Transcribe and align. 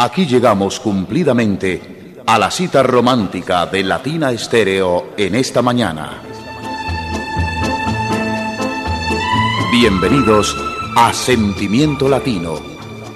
Aquí 0.00 0.26
llegamos 0.26 0.78
cumplidamente 0.78 2.14
a 2.24 2.38
la 2.38 2.52
cita 2.52 2.84
romántica 2.84 3.66
de 3.66 3.82
Latina 3.82 4.30
Estéreo 4.30 5.08
en 5.16 5.34
esta 5.34 5.60
mañana. 5.60 6.22
Bienvenidos 9.72 10.56
a 10.94 11.12
Sentimiento 11.12 12.08
Latino, 12.08 12.60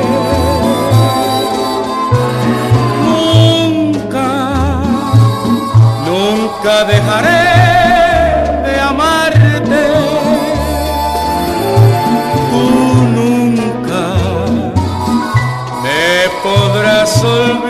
Nunca, 3.05 4.27
nunca 6.09 6.73
dejaré 6.85 7.49
olvidar, 17.23 17.68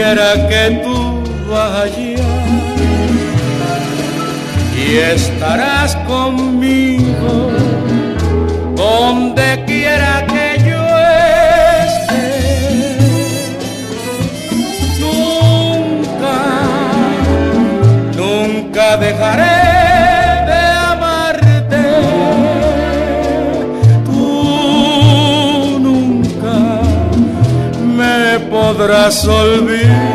quiera 0.00 0.48
que 0.48 0.80
tú 0.82 1.22
vayas 1.50 2.20
y 4.74 4.96
estarás 4.96 5.94
conmigo 6.08 7.50
donde 8.76 9.59
podrás 28.90 29.24
olvidar. 29.28 30.09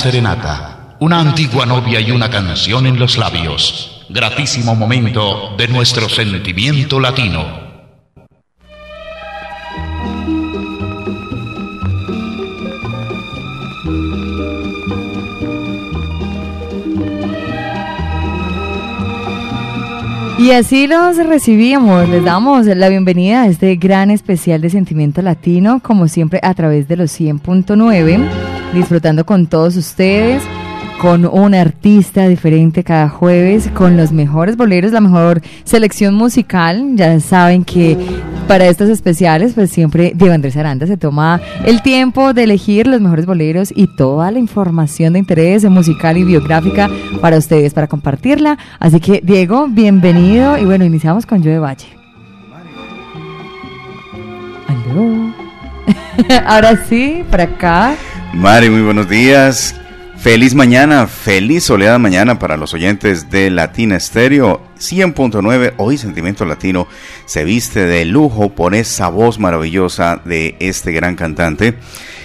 Serenata, 0.00 0.96
una 0.98 1.20
antigua 1.20 1.66
novia 1.66 2.00
y 2.00 2.10
una 2.10 2.30
canción 2.30 2.86
en 2.86 2.98
los 2.98 3.18
labios. 3.18 4.06
Gratísimo 4.08 4.74
momento 4.74 5.54
de 5.58 5.68
nuestro 5.68 6.08
sentimiento 6.08 6.98
latino. 6.98 7.44
Y 20.38 20.52
así 20.52 20.86
los 20.86 21.18
recibimos, 21.18 22.08
les 22.08 22.24
damos 22.24 22.64
la 22.64 22.88
bienvenida 22.88 23.42
a 23.42 23.48
este 23.48 23.76
gran 23.76 24.10
especial 24.10 24.62
de 24.62 24.70
Sentimiento 24.70 25.20
Latino, 25.20 25.80
como 25.82 26.08
siempre 26.08 26.40
a 26.42 26.54
través 26.54 26.88
de 26.88 26.96
los 26.96 27.20
100.9 27.20 28.59
disfrutando 28.72 29.24
con 29.24 29.46
todos 29.46 29.76
ustedes, 29.76 30.42
con 31.00 31.24
un 31.26 31.54
artista 31.54 32.28
diferente 32.28 32.84
cada 32.84 33.08
jueves, 33.08 33.68
con 33.72 33.96
los 33.96 34.12
mejores 34.12 34.56
boleros, 34.56 34.92
la 34.92 35.00
mejor 35.00 35.40
selección 35.64 36.14
musical. 36.14 36.92
Ya 36.94 37.18
saben 37.20 37.64
que 37.64 37.96
para 38.46 38.66
estos 38.66 38.90
especiales, 38.90 39.54
pues 39.54 39.70
siempre 39.70 40.12
Diego 40.14 40.34
Andrés 40.34 40.56
Aranda 40.56 40.86
se 40.86 40.96
toma 40.96 41.40
el 41.64 41.82
tiempo 41.82 42.34
de 42.34 42.44
elegir 42.44 42.86
los 42.86 43.00
mejores 43.00 43.24
boleros 43.24 43.72
y 43.74 43.86
toda 43.86 44.30
la 44.30 44.38
información 44.38 45.14
de 45.14 45.20
interés 45.20 45.64
musical 45.64 46.18
y 46.18 46.24
biográfica 46.24 46.90
para 47.20 47.38
ustedes, 47.38 47.72
para 47.72 47.86
compartirla. 47.86 48.58
Así 48.78 49.00
que, 49.00 49.20
Diego, 49.24 49.68
bienvenido. 49.68 50.58
Y 50.58 50.64
bueno, 50.64 50.84
iniciamos 50.84 51.24
con 51.26 51.42
Joe 51.42 51.58
Valle. 51.58 51.86
Aló. 54.68 55.49
Ahora 56.46 56.84
sí, 56.88 57.24
para 57.30 57.44
acá. 57.44 57.94
Mari, 58.32 58.70
muy 58.70 58.82
buenos 58.82 59.08
días. 59.08 59.74
Feliz 60.20 60.54
mañana, 60.54 61.06
feliz 61.06 61.64
soleada 61.64 61.98
mañana 61.98 62.38
para 62.38 62.58
los 62.58 62.74
oyentes 62.74 63.30
de 63.30 63.48
Latina 63.50 63.96
Estéreo 63.96 64.60
100.9. 64.78 65.72
Hoy 65.78 65.96
Sentimiento 65.96 66.44
Latino 66.44 66.86
se 67.24 67.44
viste 67.44 67.86
de 67.86 68.04
lujo 68.04 68.50
por 68.50 68.74
esa 68.74 69.08
voz 69.08 69.38
maravillosa 69.38 70.20
de 70.24 70.56
este 70.60 70.92
gran 70.92 71.16
cantante 71.16 71.78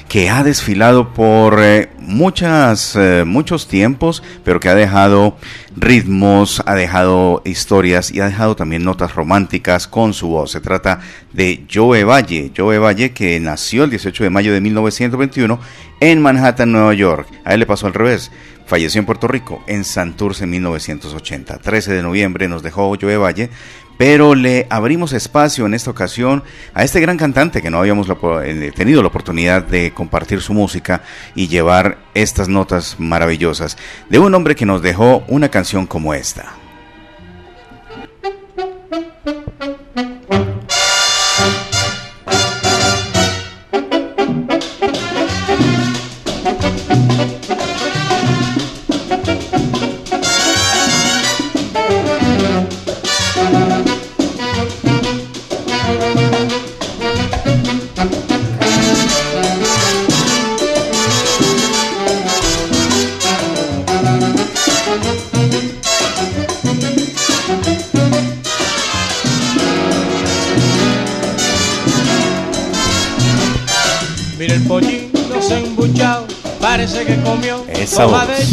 que 0.08 0.30
ha 0.30 0.44
desfilado 0.44 1.14
por 1.14 1.60
eh, 1.62 1.90
muchas, 2.00 2.96
eh, 2.96 3.24
muchos 3.26 3.68
tiempos, 3.68 4.24
pero 4.44 4.60
que 4.60 4.70
ha 4.70 4.76
dejado 4.76 5.38
ritmos, 5.76 6.62
ha 6.66 6.76
dejado 6.76 7.42
historias 7.46 8.12
y 8.12 8.22
ha 8.22 8.26
dejado 8.26 8.56
también 8.56 8.84
notas 8.84 9.16
románticas 9.16 9.88
con 9.88 10.14
su 10.14 10.28
voz. 10.28 10.52
Se 10.52 10.62
trata 10.62 11.00
de 11.34 11.66
Joe 11.72 12.04
Valle, 12.04 12.52
Joe 12.56 12.78
Valle 12.78 13.12
que 13.12 13.40
nació 13.40 13.84
el 13.84 13.90
18 13.90 14.24
de 14.24 14.30
mayo 14.30 14.54
de 14.54 14.62
1921 14.62 15.60
en 16.00 16.22
Manhattan, 16.22 16.72
Nueva 16.72 16.94
York. 16.94 17.28
A 17.44 17.54
él 17.54 17.60
le 17.62 17.66
pasó 17.66 17.88
al 17.88 17.94
revés. 17.94 18.32
Falleció 18.66 18.98
en 19.00 19.06
Puerto 19.06 19.28
Rico 19.28 19.64
en 19.68 19.84
Santurce 19.84 20.46
en 20.46 20.50
1980. 20.50 21.60
13 21.60 21.94
de 21.94 22.02
noviembre 22.02 22.48
nos 22.48 22.64
dejó 22.64 22.96
Joe 23.00 23.18
Valle, 23.18 23.52
pero 23.98 24.36
le 24.36 24.68
abrimos 24.70 25.14
espacio 25.14 25.66
en 25.66 25.74
esta 25.74 25.92
ocasión 25.92 26.44
a 26.74 26.84
este 26.84 27.00
gran 27.00 27.18
cantante 27.18 27.62
que 27.62 27.70
no 27.70 27.80
habíamos 27.80 28.08
eh, 28.44 28.72
tenido 28.76 29.02
la 29.02 29.08
oportunidad 29.08 29.64
de 29.64 29.92
compartir 29.92 30.42
su 30.42 30.54
música 30.54 31.02
y 31.36 31.48
llevar 31.48 31.98
estas 32.14 32.48
notas 32.48 32.96
maravillosas 33.00 33.78
de 34.10 34.20
un 34.20 34.34
hombre 34.34 34.56
que 34.56 34.66
nos 34.66 34.82
dejó 34.82 35.24
una 35.28 35.50
canción 35.50 35.88
como 35.88 36.14
esta. 36.14 36.65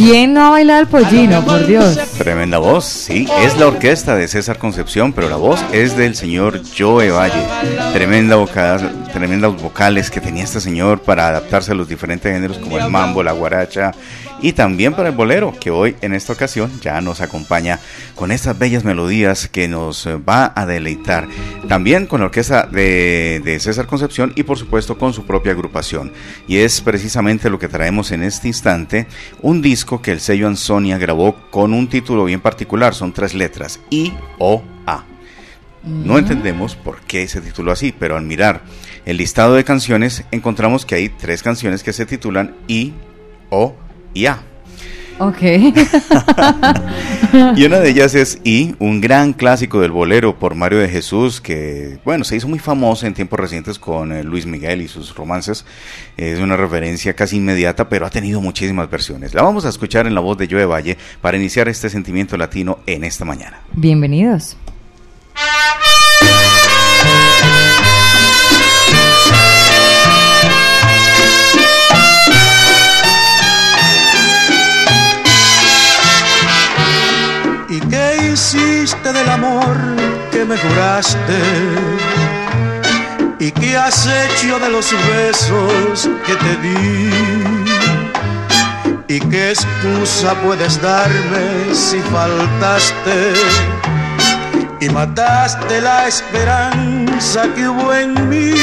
¿Quién 0.04 0.34
no 0.34 0.46
ha 0.46 0.50
bailado 0.50 0.80
el 0.80 0.88
pollino, 0.88 1.44
por 1.44 1.64
Dios? 1.64 1.96
Tremenda 2.18 2.58
voz, 2.58 2.84
sí, 2.84 3.24
es 3.40 3.56
la 3.56 3.68
orquesta 3.68 4.16
de 4.16 4.26
César 4.26 4.58
Concepción, 4.58 5.12
pero 5.12 5.28
la 5.28 5.36
voz 5.36 5.64
es 5.72 5.96
del 5.96 6.16
señor 6.16 6.60
Joe 6.76 7.12
Valle. 7.12 7.46
Tremenda 7.92 8.34
vocal, 8.34 9.01
tremendas 9.12 9.60
vocales 9.60 10.10
que 10.10 10.20
tenía 10.20 10.44
este 10.44 10.60
señor 10.60 11.02
para 11.02 11.28
adaptarse 11.28 11.72
a 11.72 11.74
los 11.74 11.88
diferentes 11.88 12.32
géneros 12.32 12.58
como 12.58 12.78
el 12.78 12.90
mambo, 12.90 13.22
la 13.22 13.32
guaracha 13.32 13.92
y 14.42 14.52
también 14.52 14.94
para 14.94 15.10
el 15.10 15.14
bolero, 15.14 15.54
que 15.58 15.70
hoy 15.70 15.94
en 16.00 16.14
esta 16.14 16.32
ocasión 16.32 16.70
ya 16.80 17.00
nos 17.00 17.20
acompaña 17.20 17.78
con 18.16 18.32
estas 18.32 18.58
bellas 18.58 18.84
melodías 18.84 19.46
que 19.48 19.68
nos 19.68 20.08
va 20.28 20.52
a 20.56 20.66
deleitar. 20.66 21.28
También 21.68 22.06
con 22.06 22.20
la 22.20 22.26
orquesta 22.26 22.66
de, 22.66 23.40
de 23.44 23.60
César 23.60 23.86
Concepción 23.86 24.32
y 24.34 24.42
por 24.42 24.58
supuesto 24.58 24.98
con 24.98 25.12
su 25.12 25.24
propia 25.24 25.52
agrupación. 25.52 26.12
Y 26.48 26.56
es 26.56 26.80
precisamente 26.80 27.50
lo 27.50 27.60
que 27.60 27.68
traemos 27.68 28.10
en 28.10 28.24
este 28.24 28.48
instante, 28.48 29.06
un 29.42 29.62
disco 29.62 30.02
que 30.02 30.10
el 30.10 30.20
sello 30.20 30.48
Ansonia 30.48 30.98
grabó 30.98 31.36
con 31.50 31.72
un 31.72 31.88
título 31.88 32.24
bien 32.24 32.40
particular, 32.40 32.94
son 32.94 33.12
tres 33.12 33.34
letras, 33.34 33.78
I, 33.90 34.12
O, 34.38 34.64
A. 34.86 35.04
No 35.84 36.18
entendemos 36.18 36.74
por 36.74 37.00
qué 37.02 37.26
se 37.28 37.40
tituló 37.40 37.72
así, 37.72 37.92
pero 37.96 38.16
al 38.16 38.24
mirar 38.24 38.62
el 39.04 39.16
listado 39.16 39.54
de 39.54 39.64
canciones 39.64 40.24
encontramos 40.30 40.86
que 40.86 40.94
hay 40.94 41.08
tres 41.08 41.42
canciones 41.42 41.82
que 41.82 41.92
se 41.92 42.06
titulan 42.06 42.54
I, 42.68 42.92
O, 43.50 43.74
ya. 44.14 44.42
Ok. 45.18 45.42
y 47.56 47.64
una 47.64 47.80
de 47.80 47.90
ellas 47.90 48.14
es 48.14 48.40
I, 48.44 48.74
un 48.78 49.00
gran 49.00 49.32
clásico 49.32 49.80
del 49.80 49.92
bolero 49.92 50.38
por 50.38 50.54
Mario 50.54 50.78
de 50.78 50.88
Jesús, 50.88 51.40
que, 51.40 51.98
bueno, 52.04 52.24
se 52.24 52.36
hizo 52.36 52.48
muy 52.48 52.58
famoso 52.58 53.06
en 53.06 53.14
tiempos 53.14 53.38
recientes 53.38 53.78
con 53.78 54.12
eh, 54.12 54.24
Luis 54.24 54.46
Miguel 54.46 54.82
y 54.82 54.88
sus 54.88 55.14
romances. 55.14 55.64
Es 56.16 56.40
una 56.40 56.56
referencia 56.56 57.14
casi 57.14 57.36
inmediata, 57.36 57.88
pero 57.88 58.06
ha 58.06 58.10
tenido 58.10 58.40
muchísimas 58.40 58.90
versiones. 58.90 59.34
La 59.34 59.42
vamos 59.42 59.64
a 59.64 59.68
escuchar 59.68 60.06
en 60.06 60.14
la 60.14 60.20
voz 60.20 60.38
de 60.38 60.48
Joe 60.50 60.64
Valle 60.64 60.96
para 61.20 61.36
iniciar 61.36 61.68
este 61.68 61.90
sentimiento 61.90 62.36
latino 62.36 62.80
en 62.86 63.04
esta 63.04 63.24
mañana. 63.24 63.60
Bienvenidos. 63.74 64.56
Que 80.42 80.48
me 80.48 80.58
juraste? 80.58 81.38
¿Y 83.38 83.50
qué 83.52 83.76
has 83.76 84.06
hecho 84.06 84.58
de 84.58 84.70
los 84.70 84.92
besos 85.14 86.08
que 86.26 86.34
te 86.34 86.56
di? 86.56 87.10
¿Y 89.08 89.20
qué 89.30 89.50
excusa 89.50 90.34
puedes 90.42 90.80
darme 90.80 91.74
si 91.74 92.00
faltaste? 92.00 93.34
Y 94.80 94.88
mataste 94.88 95.80
la 95.80 96.08
esperanza 96.08 97.42
que 97.54 97.68
hubo 97.68 97.94
en 97.94 98.28
mí. 98.28 98.54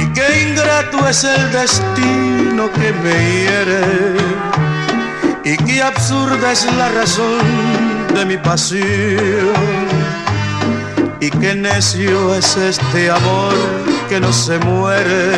Y 0.00 0.06
qué 0.14 0.48
ingrato 0.48 1.08
es 1.08 1.24
el 1.24 1.52
destino 1.52 2.70
que 2.72 2.92
me 3.02 3.14
hiere 3.32 4.42
y 5.44 5.56
qué 5.56 5.82
absurda 5.82 6.52
es 6.52 6.64
la 6.76 6.88
razón 6.88 7.91
de 8.14 8.24
mi 8.24 8.36
pasión. 8.36 9.52
Y 11.20 11.30
qué 11.30 11.54
necio 11.54 12.34
es 12.34 12.56
este 12.56 13.10
amor 13.10 13.54
que 14.08 14.20
no 14.20 14.32
se 14.32 14.58
muere. 14.58 15.32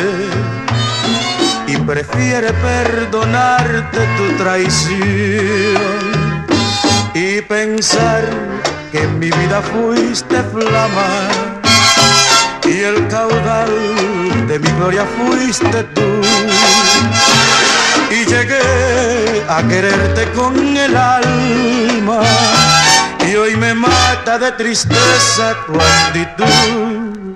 Y 1.67 1.77
prefiere 1.77 2.53
perdonarte 2.53 3.99
tu 4.17 4.43
traición 4.43 6.05
y 7.13 7.41
pensar 7.41 8.23
que 8.91 9.03
en 9.03 9.19
mi 9.19 9.31
vida 9.31 9.61
fuiste 9.61 10.41
flama. 10.43 11.09
Y 12.65 12.79
el 12.79 13.07
caudal 13.07 14.47
de 14.47 14.59
mi 14.59 14.69
gloria 14.77 15.05
fuiste 15.05 15.83
tú 15.95 16.44
a 19.47 19.63
quererte 19.67 20.31
con 20.31 20.55
el 20.77 20.95
alma 20.95 22.21
y 23.27 23.35
hoy 23.35 23.55
me 23.55 23.73
mata 23.73 24.37
de 24.37 24.51
tristeza 24.53 25.55
tu 25.65 25.73
actitud. 25.75 27.35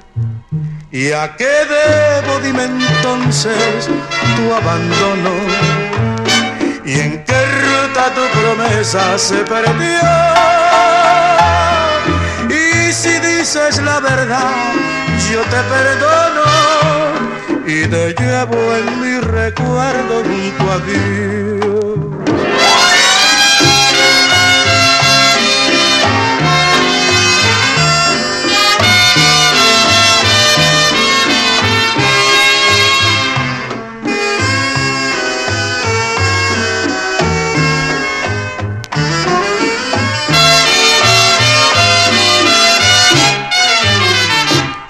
¿Y 0.92 1.12
a 1.12 1.36
qué 1.36 1.46
debo, 1.46 2.40
dime 2.40 2.64
entonces, 2.64 3.90
tu 4.36 4.54
abandono? 4.54 5.30
¿Y 6.84 7.00
en 7.00 7.24
qué 7.24 7.46
ruta 7.62 8.14
tu 8.16 8.40
promesa 8.40 9.18
se 9.18 9.38
perdió? 9.38 10.00
Y 12.50 12.92
si 12.92 13.20
dices 13.20 13.80
la 13.84 14.00
verdad, 14.00 14.74
yo 15.32 15.42
te 15.42 15.62
perdono 15.74 16.60
y 17.68 17.88
te 17.88 18.16
llevo 18.20 18.76
en 18.76 19.02
mi 19.02 19.20
recuerdo 19.20 20.24
junto 20.24 20.72
a 20.72 20.80
Dios. 20.80 21.89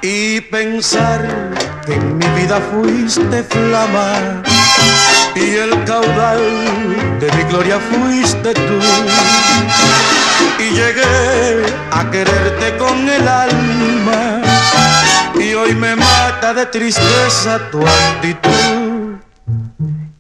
Y 0.02 0.42
pensar 0.42 1.28
en 1.88 2.18
mi 2.18 2.26
vida 2.40 2.60
fuiste 2.72 3.44
flama 3.44 4.42
y 5.36 5.56
el 5.56 5.84
caudal 5.84 6.40
gloria 7.50 7.80
fuiste 7.80 8.54
tú. 8.54 8.80
Y 10.60 10.70
llegué 10.72 11.66
a 11.92 12.10
quererte 12.12 12.78
con 12.78 13.10
el 13.10 13.28
alma 13.28 14.42
y 15.36 15.54
hoy 15.54 15.74
me 15.74 15.96
mata 15.96 16.54
de 16.54 16.66
tristeza 16.68 17.60
tu 17.72 17.86
actitud. 17.86 19.18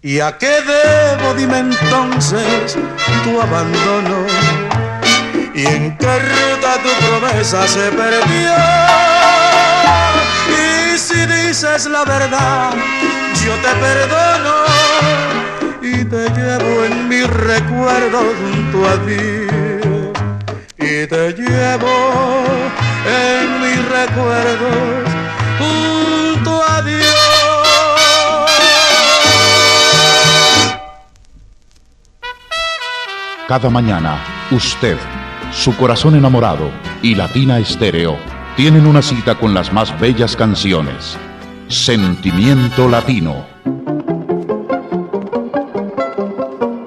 ¿Y 0.02 0.20
a 0.22 0.38
qué 0.38 0.62
debo, 0.62 1.34
dime 1.36 1.60
entonces, 1.60 2.78
tu 3.24 3.42
abandono? 3.42 4.26
¿Y 5.54 5.66
en 5.66 5.98
qué 5.98 6.20
ruta 6.20 6.78
tu 6.82 6.90
promesa 7.06 7.68
se 7.68 7.92
perdió? 7.92 8.54
Y 10.48 10.98
si 10.98 11.26
dices 11.26 11.86
la 11.86 12.06
verdad, 12.06 12.72
yo 13.44 13.54
te 13.56 13.76
perdono 13.76 14.89
te 16.10 16.28
llevo 16.30 16.86
en 16.86 17.08
mi 17.08 17.22
recuerdo 17.22 18.20
junto 18.40 18.90
a 18.90 18.94
ti. 19.06 19.22
Y 20.78 21.08
te 21.08 21.34
llevo 21.34 22.44
en 23.06 23.62
mis 23.62 23.90
recuerdos 23.90 25.06
junto 25.60 26.64
a 26.64 26.82
Dios. 26.82 27.30
Cada 33.48 33.70
mañana, 33.70 34.24
usted, 34.52 34.98
su 35.52 35.76
corazón 35.76 36.16
enamorado 36.16 36.72
y 37.02 37.16
Latina 37.16 37.58
Estéreo 37.60 38.18
tienen 38.56 38.86
una 38.86 39.02
cita 39.02 39.36
con 39.36 39.54
las 39.54 39.72
más 39.74 39.98
bellas 40.00 40.36
canciones. 40.36 41.18
Sentimiento 41.68 42.88
Latino. 42.88 43.59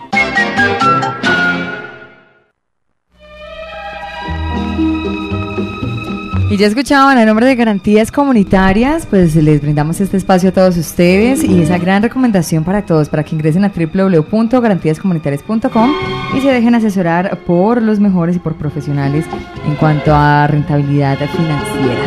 Y 6.57 6.59
ya 6.59 6.69
escuchaban 6.69 7.19
a 7.19 7.27
nombre 7.27 7.45
de 7.45 7.55
Garantías 7.55 8.11
Comunitarias, 8.11 9.05
pues 9.05 9.37
les 9.37 9.61
brindamos 9.61 10.01
este 10.01 10.17
espacio 10.17 10.49
a 10.49 10.53
todos 10.53 10.79
ustedes 10.79 11.45
y 11.45 11.61
esa 11.61 11.77
gran 11.77 12.03
recomendación 12.03 12.65
para 12.65 12.87
todos, 12.87 13.11
para 13.11 13.25
que 13.25 13.35
ingresen 13.35 13.67
a 13.67 13.73
www.garantiascomunitarias.com 13.77 15.93
y 16.35 16.41
se 16.41 16.51
dejen 16.51 16.75
asesorar 16.75 17.41
por 17.41 17.83
los 17.83 18.01
mejores 18.01 18.37
y 18.37 18.39
por 18.39 18.57
profesionales 18.57 19.27
en 19.67 19.75
cuanto 19.75 20.15
a 20.15 20.47
rentabilidad 20.47 21.19
financiera. 21.19 22.01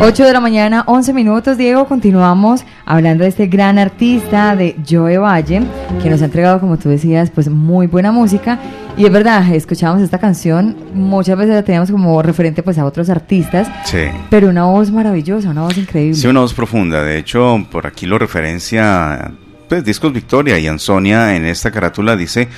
8 0.00 0.24
de 0.24 0.32
la 0.32 0.40
mañana, 0.40 0.82
11 0.88 1.12
minutos, 1.12 1.56
Diego, 1.56 1.86
continuamos 1.86 2.64
hablando 2.86 3.22
de 3.22 3.28
este 3.28 3.46
gran 3.46 3.78
artista 3.78 4.56
de 4.56 4.74
Joe 4.84 5.18
Valle, 5.18 5.62
que 6.02 6.10
nos 6.10 6.22
ha 6.22 6.24
entregado, 6.24 6.58
como 6.58 6.76
tú 6.76 6.88
decías, 6.88 7.30
pues 7.30 7.48
muy 7.48 7.86
buena 7.86 8.10
música 8.10 8.58
y 8.96 9.04
es 9.04 9.12
verdad, 9.12 9.46
escuchábamos 9.54 10.02
esta 10.02 10.18
canción, 10.18 10.76
muchas 10.94 11.36
veces 11.36 11.54
la 11.54 11.62
teníamos 11.62 11.90
como 11.90 12.22
referente 12.22 12.62
pues 12.62 12.78
a 12.78 12.84
otros 12.84 13.10
artistas, 13.10 13.68
Sí. 13.84 14.04
pero 14.30 14.48
una 14.48 14.64
voz 14.64 14.90
maravillosa, 14.90 15.50
una 15.50 15.62
voz 15.62 15.76
increíble. 15.76 16.14
Sí, 16.14 16.26
una 16.26 16.40
voz 16.40 16.54
profunda. 16.54 17.02
De 17.02 17.18
hecho, 17.18 17.66
por 17.70 17.86
aquí 17.86 18.06
lo 18.06 18.18
referencia, 18.18 19.32
pues, 19.68 19.84
Discos 19.84 20.12
Victoria 20.12 20.58
y 20.58 20.66
Ansonia 20.66 21.36
en 21.36 21.44
esta 21.44 21.70
carátula 21.70 22.16
dice 22.16 22.48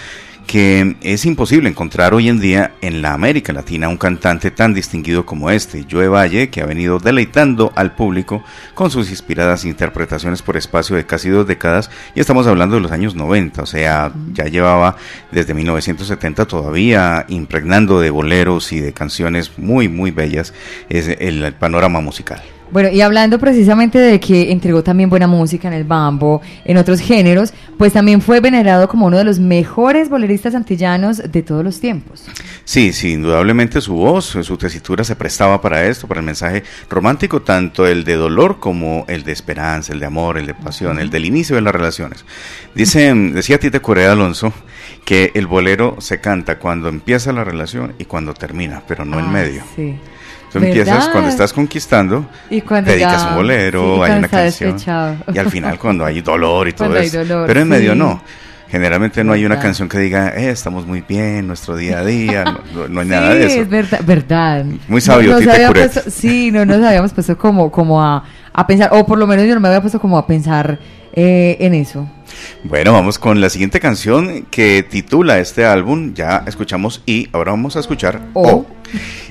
que 0.48 0.96
es 1.02 1.26
imposible 1.26 1.68
encontrar 1.68 2.14
hoy 2.14 2.30
en 2.30 2.40
día 2.40 2.72
en 2.80 3.02
la 3.02 3.12
América 3.12 3.52
Latina 3.52 3.90
un 3.90 3.98
cantante 3.98 4.50
tan 4.50 4.72
distinguido 4.72 5.26
como 5.26 5.50
este, 5.50 5.84
Joe 5.88 6.08
Valle, 6.08 6.48
que 6.48 6.62
ha 6.62 6.66
venido 6.66 6.98
deleitando 6.98 7.70
al 7.76 7.94
público 7.94 8.42
con 8.72 8.90
sus 8.90 9.10
inspiradas 9.10 9.66
interpretaciones 9.66 10.40
por 10.40 10.56
espacio 10.56 10.96
de 10.96 11.04
casi 11.04 11.28
dos 11.28 11.46
décadas, 11.46 11.90
y 12.14 12.20
estamos 12.20 12.46
hablando 12.46 12.76
de 12.76 12.80
los 12.80 12.92
años 12.92 13.14
90, 13.14 13.62
o 13.62 13.66
sea, 13.66 14.10
ya 14.32 14.44
llevaba 14.46 14.96
desde 15.30 15.52
1970 15.52 16.46
todavía 16.46 17.26
impregnando 17.28 18.00
de 18.00 18.08
boleros 18.08 18.72
y 18.72 18.80
de 18.80 18.94
canciones 18.94 19.58
muy, 19.58 19.88
muy 19.88 20.12
bellas 20.12 20.54
es 20.88 21.08
el, 21.08 21.44
el 21.44 21.52
panorama 21.52 22.00
musical. 22.00 22.42
Bueno, 22.70 22.90
y 22.90 23.00
hablando 23.00 23.38
precisamente 23.38 23.98
de 23.98 24.20
que 24.20 24.52
entregó 24.52 24.82
también 24.82 25.08
buena 25.08 25.26
música 25.26 25.68
en 25.68 25.74
el 25.74 25.84
bambo, 25.84 26.42
en 26.64 26.76
otros 26.76 27.00
géneros, 27.00 27.52
pues 27.78 27.92
también 27.92 28.20
fue 28.20 28.40
venerado 28.40 28.88
como 28.88 29.06
uno 29.06 29.16
de 29.16 29.24
los 29.24 29.38
mejores 29.38 30.08
boleristas 30.10 30.54
antillanos 30.54 31.16
de 31.18 31.42
todos 31.42 31.64
los 31.64 31.80
tiempos. 31.80 32.24
Sí, 32.64 32.92
sí, 32.92 33.12
indudablemente 33.12 33.80
su 33.80 33.94
voz, 33.94 34.26
su 34.26 34.56
tesitura 34.58 35.02
se 35.04 35.16
prestaba 35.16 35.60
para 35.62 35.86
esto, 35.86 36.06
para 36.06 36.20
el 36.20 36.26
mensaje 36.26 36.62
romántico, 36.90 37.40
tanto 37.42 37.86
el 37.86 38.04
de 38.04 38.14
dolor 38.16 38.58
como 38.60 39.04
el 39.08 39.24
de 39.24 39.32
esperanza, 39.32 39.92
el 39.92 40.00
de 40.00 40.06
amor, 40.06 40.36
el 40.36 40.46
de 40.46 40.54
pasión, 40.54 40.98
el 40.98 41.08
del 41.10 41.24
inicio 41.24 41.56
de 41.56 41.62
las 41.62 41.72
relaciones. 41.74 42.24
Dice, 42.74 43.14
decía 43.14 43.58
Tite 43.58 43.80
Corea 43.80 44.12
Alonso 44.12 44.52
que 45.04 45.32
el 45.34 45.46
bolero 45.46 45.96
se 46.00 46.20
canta 46.20 46.58
cuando 46.58 46.88
empieza 46.90 47.32
la 47.32 47.44
relación 47.44 47.94
y 47.98 48.04
cuando 48.04 48.34
termina, 48.34 48.82
pero 48.86 49.04
no 49.06 49.18
en 49.18 49.24
Ah, 49.26 49.30
medio. 49.30 49.62
Sí. 49.74 49.94
Tú 50.52 50.58
empiezas 50.58 51.08
cuando 51.08 51.28
estás 51.30 51.52
conquistando, 51.52 52.26
Y 52.50 52.60
cuando 52.62 52.90
dedicas 52.90 53.22
ya- 53.22 53.28
un 53.30 53.36
bolero, 53.36 53.96
sí, 53.96 54.10
hay 54.10 54.18
una 54.18 54.28
canción. 54.28 54.70
despechado. 54.72 55.16
Y 55.34 55.38
al 55.38 55.50
final 55.50 55.78
cuando 55.78 56.04
hay 56.04 56.20
dolor 56.20 56.68
y 56.68 56.72
todo 56.74 56.96
eso. 56.96 57.18
dolor, 57.18 57.46
Pero 57.46 57.60
en 57.60 57.68
medio 57.68 57.92
sí. 57.92 57.98
no. 57.98 58.22
Generalmente 58.70 59.24
no 59.24 59.32
hay 59.32 59.46
una 59.46 59.58
canción 59.58 59.88
que 59.88 59.98
diga, 59.98 60.28
eh, 60.36 60.50
estamos 60.50 60.86
muy 60.86 61.02
bien, 61.08 61.46
nuestro 61.46 61.74
día 61.74 62.00
a 62.00 62.04
día, 62.04 62.44
no, 62.44 62.60
no- 62.74 62.88
no 62.88 63.00
hay 63.00 63.06
Sí, 63.06 63.10
nada 63.12 63.34
de 63.34 63.46
eso. 63.46 63.60
es 63.62 63.68
verdad, 63.70 64.00
verdad. 64.04 64.64
Muy 64.88 65.00
sabio, 65.00 65.30
No 65.32 65.38
Tite 65.38 65.70
puesto- 65.72 66.10
sí, 66.10 66.50
no 66.50 66.66
nos 66.66 66.82
habíamos 66.84 67.14
puesto 67.14 67.38
como, 67.38 67.70
como 67.70 68.02
a, 68.02 68.22
a 68.52 68.66
pensar, 68.66 68.90
o 68.92 69.06
por 69.06 69.16
lo 69.18 69.26
menos 69.26 69.46
yo 69.46 69.54
no 69.54 69.60
me 69.60 69.68
había 69.68 69.80
puesto 69.80 69.98
como 69.98 70.18
a 70.18 70.26
pensar 70.26 70.78
eh, 71.20 71.56
en 71.58 71.74
eso. 71.74 72.08
Bueno, 72.62 72.92
vamos 72.92 73.18
con 73.18 73.40
la 73.40 73.50
siguiente 73.50 73.80
canción 73.80 74.46
que 74.52 74.84
titula 74.84 75.40
este 75.40 75.64
álbum. 75.64 76.14
Ya 76.14 76.44
escuchamos 76.46 77.02
y 77.06 77.28
ahora 77.32 77.50
vamos 77.50 77.74
a 77.76 77.80
escuchar 77.80 78.20
O. 78.34 78.48
O. 78.48 78.66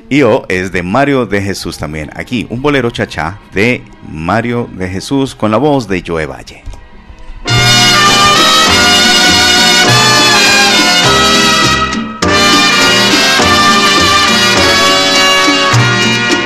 Y 0.10 0.22
O 0.24 0.46
es 0.50 0.74
de 0.74 0.84
Mario 0.84 1.26
de 1.26 1.42
Jesús 1.42 1.78
también. 1.78 2.10
Aquí, 2.14 2.46
un 2.50 2.62
bolero 2.62 2.92
chachá 2.92 3.40
de 3.54 3.84
Mario 4.12 4.70
de 4.74 4.90
Jesús 4.90 5.34
con 5.34 5.50
la 5.50 5.56
voz 5.56 5.88
de 5.88 6.04
Joe 6.06 6.26
Valle. 6.26 6.62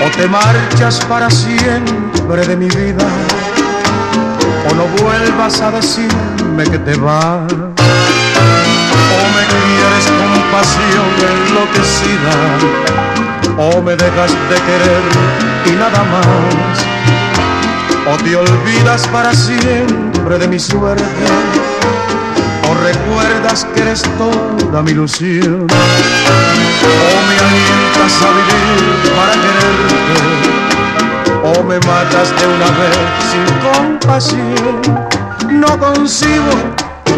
O 0.06 0.10
te 0.18 0.28
marchas 0.28 1.04
para 1.06 1.32
siempre 1.32 2.46
de 2.46 2.58
mi 2.58 2.68
vida, 2.68 3.08
vuelvas 5.00 5.62
a 5.62 5.72
decirme 5.72 6.64
que 6.64 6.80
te 6.80 6.96
vas. 6.98 7.52
O 7.52 9.22
me 9.36 9.44
quieres 9.52 10.06
con 10.18 10.32
pasión 10.52 11.10
enloquecida, 11.32 12.36
o 13.58 13.82
me 13.82 13.96
dejas 13.96 14.32
de 14.50 14.56
querer 14.68 15.04
y 15.66 15.72
nada 15.72 16.04
más. 16.04 16.78
O 18.12 18.18
te 18.24 18.36
olvidas 18.36 19.08
para 19.08 19.34
siempre 19.34 20.38
de 20.40 20.48
mi 20.48 20.60
suerte, 20.60 21.04
o 22.70 22.74
recuerdas 22.84 23.66
que 23.74 23.82
eres 23.82 24.02
toda 24.18 24.82
mi 24.82 24.92
ilusión. 24.92 25.68
O 26.82 27.14
me 27.28 27.36
alientas 27.46 28.14
a 28.22 28.30
vivir 28.38 29.14
para 29.16 29.34
quererte, 29.34 30.51
o 31.44 31.64
me 31.64 31.80
matas 31.80 32.30
de 32.38 32.48
una 32.48 32.70
vez 32.80 32.98
sin 33.32 33.46
compasión. 33.72 34.82
No 35.50 35.78
concibo 35.80 36.52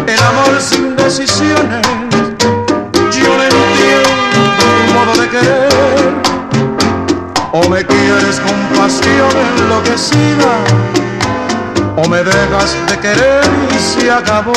el 0.06 0.18
amor 0.18 0.60
sin 0.60 0.96
decisiones, 0.96 1.86
yo 3.10 3.28
no 3.36 3.42
entiendo 3.42 4.10
tu 4.58 4.94
modo 4.94 5.20
de 5.20 5.28
querer. 5.28 6.24
O 7.52 7.68
me 7.68 7.84
quieres 7.84 8.40
con 8.40 8.78
pasión 8.78 9.30
enloquecida, 9.58 10.52
o 11.96 12.08
me 12.08 12.22
dejas 12.24 12.76
de 12.88 12.98
querer 12.98 13.44
y 13.70 13.78
se 13.78 14.10
acabó. 14.10 14.52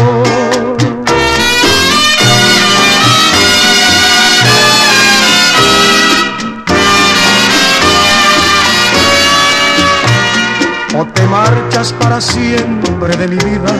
O 10.99 11.05
te 11.05 11.21
marchas 11.27 11.93
para 11.93 12.19
siempre 12.19 13.15
de 13.17 13.27
mi 13.27 13.35
vida, 13.35 13.71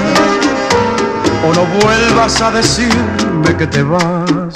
o 1.44 1.52
no 1.52 1.66
vuelvas 1.82 2.40
a 2.42 2.52
decirme 2.52 3.58
que 3.58 3.66
te 3.66 3.82
vas. 3.82 4.02
O 4.02 4.54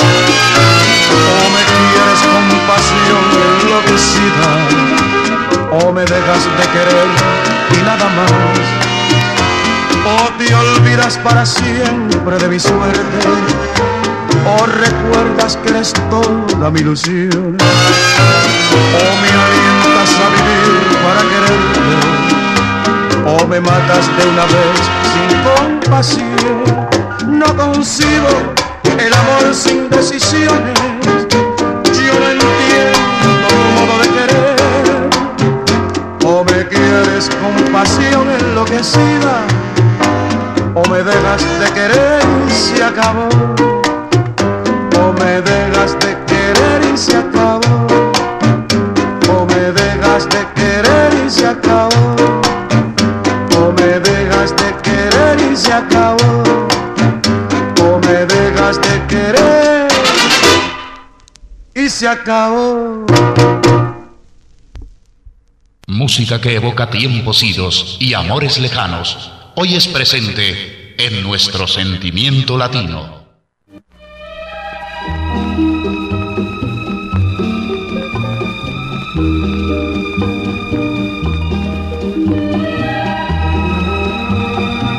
me 1.56 1.64
quieres 1.72 2.22
con 2.32 2.46
pasión 2.68 3.26
enloquecida, 3.64 4.50
o 5.72 5.92
me 5.92 6.02
dejas 6.02 6.44
de 6.58 6.66
querer 6.72 7.08
y 7.72 7.84
nada 7.84 8.08
más. 8.18 8.62
O 10.06 10.30
te 10.38 10.54
olvidas 10.54 11.18
para 11.24 11.44
siempre 11.48 12.38
de 12.38 12.48
mi 12.48 12.60
suerte, 12.60 13.28
o 14.46 14.66
recuerdas 14.68 15.58
que 15.64 15.70
eres 15.70 15.94
toda 16.12 16.70
mi 16.70 16.82
ilusión. 16.82 17.58
O 18.94 19.22
me 19.22 19.61
o 23.32 23.48
me 23.48 23.60
matas 23.62 24.06
de 24.18 24.28
una 24.28 24.46
vez 24.46 24.78
sin 25.12 25.30
compasión. 25.50 26.64
No 27.28 27.56
concibo 27.56 28.28
el 28.98 29.14
amor 29.14 29.54
sin 29.54 29.90
decisiones. 29.90 30.78
Yo 31.96 32.14
no 32.20 32.28
entiendo 32.30 33.48
tu 33.48 33.56
modo 33.78 33.96
de 34.02 34.08
querer. 34.18 35.10
O 36.26 36.44
me 36.44 36.68
quieres 36.68 37.30
con 37.40 37.54
pasión 37.72 38.30
enloquecida. 38.40 39.36
O 40.76 40.88
me 40.90 41.04
dejas 41.04 41.44
de 41.60 41.72
querer 41.74 42.22
y 42.48 42.52
se 42.52 42.84
acabó. 42.84 43.30
O 45.00 45.14
me 45.14 45.42
dejas 45.42 45.98
de 46.00 46.18
querer 46.28 46.94
y 46.94 46.98
se 46.98 47.18
acabó. 47.18 47.88
O 49.34 49.46
me 49.46 49.72
dejas 49.72 50.28
de 50.30 50.46
querer 50.56 51.26
y 51.26 51.30
se 51.30 51.48
acabó. 51.48 51.91
Y 61.82 61.90
se 61.90 62.08
acabó. 62.08 63.06
Música 65.88 66.40
que 66.40 66.56
evoca 66.56 66.90
tiempos 66.90 67.44
idos 67.44 67.98
y 68.00 68.14
amores 68.14 68.60
lejanos, 68.60 69.32
hoy 69.56 69.76
es 69.76 69.88
presente 69.88 70.96
en 70.98 71.24
nuestro 71.24 71.68
sentimiento 71.68 72.58
latino. 72.58 73.22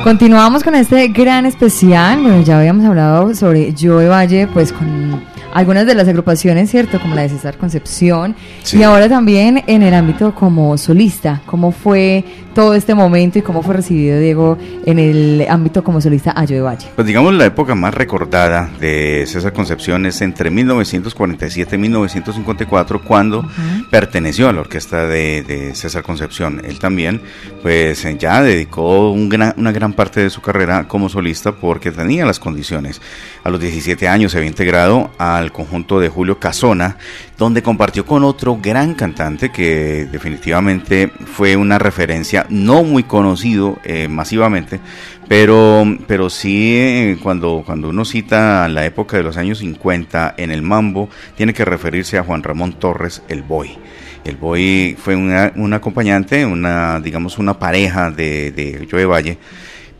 Continuamos 0.02 0.64
con 0.64 0.74
este 0.74 1.08
gran 1.08 1.46
especial. 1.46 2.20
Bueno, 2.20 2.42
ya 2.42 2.58
habíamos 2.58 2.84
hablado 2.84 3.34
sobre 3.36 3.72
Joe 3.80 4.08
Valle, 4.08 4.48
pues 4.48 4.72
con 4.72 5.31
algunas 5.52 5.87
de 5.87 5.94
las 5.94 6.09
agrupaciones, 6.09 6.71
¿cierto? 6.71 7.00
Como 7.00 7.14
la 7.14 7.23
de 7.23 7.28
César 7.30 7.56
Concepción. 7.59 8.35
Sí. 8.62 8.78
Y 8.78 8.82
ahora 8.82 9.09
también 9.09 9.62
en 9.66 9.82
el 9.82 9.94
ámbito 9.94 10.35
como 10.35 10.76
solista. 10.78 11.42
¿Cómo 11.47 11.73
fue 11.73 12.25
todo 12.54 12.75
este 12.75 12.94
momento 12.94 13.38
y 13.38 13.42
cómo 13.42 13.62
fue 13.62 13.75
recibido 13.75 14.18
Diego 14.18 14.59
en 14.85 14.99
el 14.99 15.47
ámbito 15.49 15.82
como 15.82 16.00
solista 16.00 16.32
a 16.32 16.47
Joe 16.47 16.61
Valle? 16.61 16.88
Pues 16.94 17.06
digamos 17.06 17.32
la 17.35 17.47
época 17.47 17.75
más 17.75 17.94
recordada 17.94 18.68
de 18.80 19.25
César 19.26 19.52
Concepción 19.52 20.04
es 20.06 20.21
entre 20.21 20.50
1947 20.50 21.76
y 21.76 21.78
1954 21.78 23.02
cuando 23.02 23.49
perteneció 23.90 24.49
a 24.49 24.52
la 24.52 24.61
orquesta 24.61 25.06
de, 25.06 25.42
de 25.42 25.75
César 25.75 26.02
Concepción. 26.02 26.61
Él 26.64 26.78
también 26.78 27.21
pues 27.62 28.04
eh, 28.04 28.16
ya 28.18 28.42
dedicó 28.42 29.11
un 29.11 29.28
gran- 29.28 29.54
una 29.56 29.73
gran 29.73 29.92
parte 29.92 30.21
de 30.21 30.30
su 30.30 30.40
carrera 30.40 30.87
como 30.88 31.09
solista 31.09 31.52
porque 31.52 31.90
tenía 31.90 32.25
las 32.26 32.38
condiciones. 32.38 33.00
A 33.44 33.50
los 33.50 33.61
17 33.61 34.09
años 34.09 34.32
se 34.32 34.38
había 34.38 34.49
integrado 34.50 35.11
al 35.42 35.52
conjunto 35.52 36.00
de 36.00 36.08
Julio 36.08 36.38
Casona 36.38 36.96
donde 37.37 37.62
compartió 37.62 38.06
con 38.06 38.25
otro 38.25 38.58
gran 38.62 38.94
cantante 38.94 39.50
que 39.50 40.06
definitivamente 40.11 41.11
fue 41.26 41.56
una 41.56 41.78
referencia 41.78 42.46
no 42.49 42.84
muy 42.84 43.02
conocido 43.02 43.78
eh, 43.84 44.08
masivamente, 44.08 44.80
pero, 45.28 45.84
pero 46.06 46.30
sí 46.30 46.76
eh, 46.76 47.18
cuando, 47.22 47.62
cuando 47.66 47.88
uno 47.88 48.04
cita 48.04 48.68
la 48.68 48.84
época 48.87 49.16
de 49.16 49.25
los 49.25 49.37
años 49.37 49.58
50 49.58 50.34
en 50.37 50.50
el 50.50 50.62
mambo, 50.62 51.08
tiene 51.37 51.52
que 51.52 51.64
referirse 51.64 52.16
a 52.16 52.22
Juan 52.22 52.42
Ramón 52.42 52.75
Torres, 52.75 53.22
el 53.28 53.42
Boy. 53.42 53.76
El 54.25 54.37
Boy 54.37 54.96
fue 54.96 55.16
una, 55.16 55.52
un 55.56 55.72
acompañante, 55.72 56.46
una, 56.46 57.00
digamos, 57.00 57.38
una 57.38 57.58
pareja 57.58 58.11
de, 58.11 58.52
de 58.52 58.87
Joe 58.88 59.04
Valle 59.04 59.38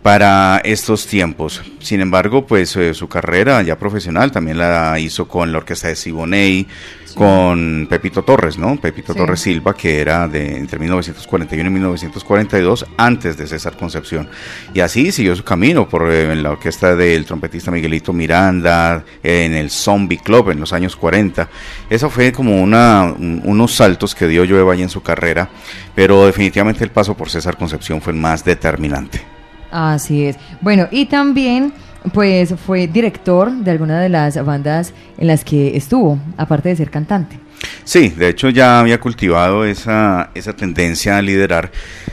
para 0.02 0.61
estos 0.64 1.06
tiempos. 1.06 1.62
Sin 1.78 2.00
embargo, 2.00 2.44
pues 2.47 2.75
eh, 2.76 2.92
su 2.94 3.09
carrera 3.09 3.62
ya 3.62 3.78
profesional 3.78 4.32
también 4.32 4.59
la 4.59 4.99
hizo 4.99 5.28
con 5.28 5.52
la 5.52 5.59
orquesta 5.59 5.88
de 5.88 5.97
Siboney, 5.97 6.66
con 7.14 7.87
Pepito 7.90 8.23
Torres, 8.23 8.56
¿no? 8.59 8.80
Pepito 8.80 9.12
Sí. 9.12 9.18
Torres 9.18 9.40
Silva, 9.40 9.75
que 9.76 10.00
era 10.00 10.26
de 10.26 10.56
entre 10.56 10.78
1941 10.78 11.68
y 11.68 11.73
1942, 11.73 12.87
antes 12.97 13.37
de 13.37 13.47
César 13.47 13.76
Concepción. 13.76 14.28
Y 14.75 14.80
así 14.80 15.12
siguió 15.12 15.37
su 15.37 15.44
camino 15.44 15.88
por 15.88 16.11
eh, 16.11 16.32
en 16.32 16.42
la 16.42 16.50
orquesta 16.52 16.97
del 16.97 17.25
trompetista 17.25 17.71
Miguelito 17.71 18.12
Miranda, 18.12 19.04
en 19.23 19.52
el 19.54 19.71
Zombie 19.71 20.18
Club 20.18 20.50
en 20.50 20.59
los 20.61 20.73
años 20.73 20.97
40. 20.97 21.49
Eso 21.90 22.09
fue 22.11 22.32
como 22.32 22.61
una, 22.62 23.04
un- 23.04 23.42
unos 23.44 23.75
saltos 23.75 24.14
que 24.14 24.26
dio 24.26 24.44
Joe 24.49 24.62
Valle 24.62 24.82
en 24.85 24.88
su 24.88 25.02
carrera, 25.02 25.49
pero 25.94 26.25
definitivamente 26.26 26.82
el 26.82 26.90
paso 26.90 27.14
por 27.16 27.28
César 27.30 27.56
Concepción 27.56 28.00
fue 28.00 28.14
más 28.14 28.44
determinante. 28.44 29.21
Así 29.72 30.26
es. 30.26 30.36
Bueno, 30.60 30.86
y 30.90 31.06
también 31.06 31.72
pues 32.12 32.54
fue 32.66 32.86
director 32.86 33.50
de 33.50 33.70
alguna 33.70 34.00
de 34.00 34.08
las 34.08 34.42
bandas 34.44 34.92
en 35.18 35.26
las 35.28 35.44
que 35.44 35.76
estuvo, 35.76 36.18
aparte 36.36 36.68
de 36.68 36.76
ser 36.76 36.90
cantante. 36.90 37.38
Sí, 37.85 38.09
de 38.11 38.28
hecho 38.28 38.49
ya 38.49 38.81
había 38.81 39.00
cultivado 39.00 39.64
esa, 39.64 40.31
esa 40.35 40.53
tendencia 40.55 41.18
a 41.18 41.22
liderar, 41.22 41.70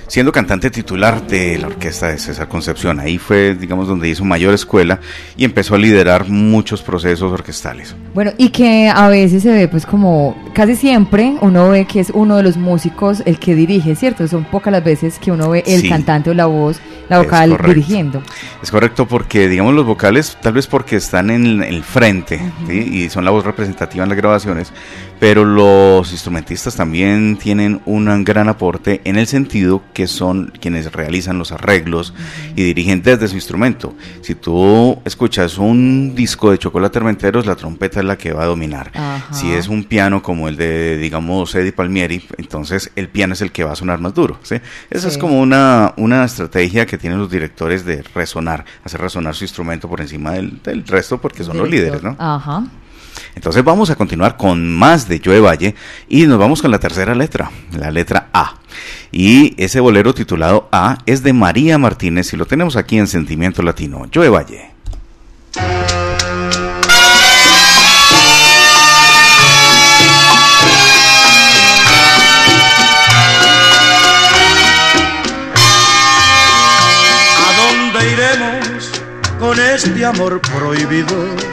siendo 0.07 0.31
cantante 0.31 0.69
titular 0.69 1.25
de 1.27 1.57
la 1.57 1.67
orquesta 1.67 2.07
de 2.07 2.17
César 2.17 2.47
Concepción. 2.47 2.99
Ahí 2.99 3.17
fue, 3.17 3.55
digamos, 3.55 3.87
donde 3.87 4.09
hizo 4.09 4.25
mayor 4.25 4.53
escuela 4.53 4.99
y 5.37 5.45
empezó 5.45 5.75
a 5.75 5.77
liderar 5.77 6.27
muchos 6.27 6.81
procesos 6.81 7.31
orquestales. 7.31 7.95
Bueno, 8.13 8.31
y 8.37 8.49
que 8.49 8.89
a 8.93 9.07
veces 9.09 9.43
se 9.43 9.51
ve 9.51 9.67
pues 9.67 9.85
como 9.85 10.35
casi 10.53 10.75
siempre 10.75 11.35
uno 11.41 11.69
ve 11.69 11.85
que 11.85 11.99
es 11.99 12.09
uno 12.13 12.37
de 12.37 12.43
los 12.43 12.57
músicos 12.57 13.21
el 13.25 13.39
que 13.39 13.55
dirige, 13.55 13.95
¿cierto? 13.95 14.27
Son 14.27 14.45
pocas 14.45 14.71
las 14.71 14.83
veces 14.83 15.19
que 15.19 15.31
uno 15.31 15.49
ve 15.49 15.63
el 15.67 15.81
Sí. 15.81 15.89
cantante 15.89 16.29
o 16.31 16.33
la 16.33 16.45
voz, 16.47 16.79
la 17.09 17.19
vocal 17.19 17.57
dirigiendo. 17.65 18.21
Es 18.61 18.71
correcto 18.71 19.07
porque, 19.07 19.47
digamos, 19.47 19.73
los 19.73 19.85
vocales, 19.85 20.37
tal 20.41 20.53
vez 20.53 20.67
porque 20.67 20.95
están 20.97 21.29
en 21.29 21.61
el 21.63 21.83
frente 21.83 22.39
¿sí? 22.67 22.73
y 22.73 23.09
son 23.09 23.23
la 23.25 23.31
voz 23.31 23.45
representativa 23.45 24.03
en 24.03 24.09
las 24.09 24.17
grabaciones, 24.17 24.73
pero 25.19 25.38
los 25.45 26.11
instrumentistas 26.11 26.75
también 26.75 27.37
tienen 27.37 27.81
un 27.85 28.23
gran 28.23 28.49
aporte 28.49 29.01
en 29.03 29.17
el 29.17 29.27
sentido 29.27 29.81
que 29.93 30.07
son 30.07 30.51
quienes 30.59 30.91
realizan 30.91 31.37
los 31.37 31.51
arreglos 31.51 32.13
y 32.55 32.63
dirigen 32.63 33.01
desde 33.01 33.27
su 33.27 33.35
instrumento. 33.35 33.93
Si 34.21 34.35
tú 34.35 34.99
escuchas 35.05 35.57
un 35.57 36.15
disco 36.15 36.51
de 36.51 36.57
Chocolate 36.57 36.99
Hermenteros, 36.99 37.45
la 37.45 37.55
trompeta 37.55 37.99
es 37.99 38.05
la 38.05 38.17
que 38.17 38.33
va 38.33 38.43
a 38.43 38.47
dominar. 38.47 38.91
Ajá. 38.93 39.33
Si 39.33 39.51
es 39.51 39.67
un 39.67 39.83
piano 39.83 40.21
como 40.21 40.47
el 40.47 40.57
de, 40.57 40.97
digamos, 40.97 41.53
Eddie 41.55 41.71
Palmieri, 41.73 42.23
entonces 42.37 42.91
el 42.95 43.09
piano 43.09 43.33
es 43.33 43.41
el 43.41 43.51
que 43.51 43.63
va 43.63 43.73
a 43.73 43.75
sonar 43.75 43.99
más 43.99 44.13
duro. 44.13 44.39
¿sí? 44.43 44.55
Esa 44.89 45.07
es 45.07 45.13
Sí. 45.15 45.19
como 45.19 45.39
una, 45.39 45.93
una 45.97 46.23
estrategia 46.23 46.85
que 46.85 46.97
tienen 46.97 47.19
los 47.19 47.29
directores 47.29 47.83
de 47.85 48.03
resonar, 48.15 48.65
hacer 48.83 49.01
resonar 49.01 49.35
su 49.35 49.43
instrumento 49.43 49.87
por 49.89 50.01
encima 50.01 50.31
del, 50.31 50.61
del 50.63 50.85
resto 50.85 51.19
porque 51.19 51.43
son 51.43 51.57
los 51.57 51.69
líderes, 51.69 52.01
¿no? 52.03 52.15
Ajá. 52.19 52.63
Entonces 53.35 53.63
vamos 53.63 53.89
a 53.89 53.95
continuar 53.95 54.37
con 54.37 54.67
más 54.67 55.07
de 55.07 55.21
Joe 55.23 55.39
Valle 55.39 55.75
y 56.07 56.25
nos 56.27 56.39
vamos 56.39 56.61
con 56.61 56.71
la 56.71 56.79
tercera 56.79 57.15
letra, 57.15 57.51
la 57.71 57.91
letra 57.91 58.29
A. 58.33 58.55
Y 59.11 59.55
ese 59.57 59.79
bolero 59.79 60.13
titulado 60.13 60.69
A 60.71 60.99
es 61.05 61.23
de 61.23 61.33
María 61.33 61.77
Martínez 61.77 62.33
y 62.33 62.37
lo 62.37 62.45
tenemos 62.45 62.75
aquí 62.75 62.97
en 62.97 63.07
Sentimiento 63.07 63.63
Latino. 63.63 64.05
Joe 64.13 64.29
Valle. 64.29 64.71
¿A 77.37 77.51
dónde 77.57 78.11
iremos 78.11 78.91
con 79.39 79.59
este 79.59 80.05
amor 80.05 80.39
prohibido? 80.41 81.48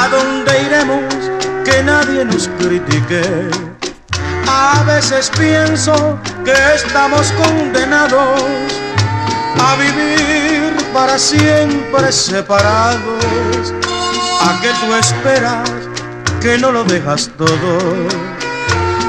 ¿A 0.00 0.06
dónde 0.06 0.62
iremos 0.62 1.12
que 1.64 1.82
nadie 1.82 2.24
nos 2.24 2.48
critique? 2.60 3.20
A 4.46 4.84
veces 4.86 5.28
pienso 5.36 6.18
que 6.44 6.54
estamos 6.76 7.32
condenados 7.32 8.40
a 9.60 9.74
vivir 9.74 10.72
para 10.94 11.18
siempre 11.18 12.12
separados. 12.12 13.74
¿A 14.40 14.60
qué 14.62 14.70
tú 14.80 14.94
esperas 14.94 15.68
que 16.40 16.56
no 16.58 16.70
lo 16.70 16.84
dejas 16.84 17.28
todo? 17.36 17.78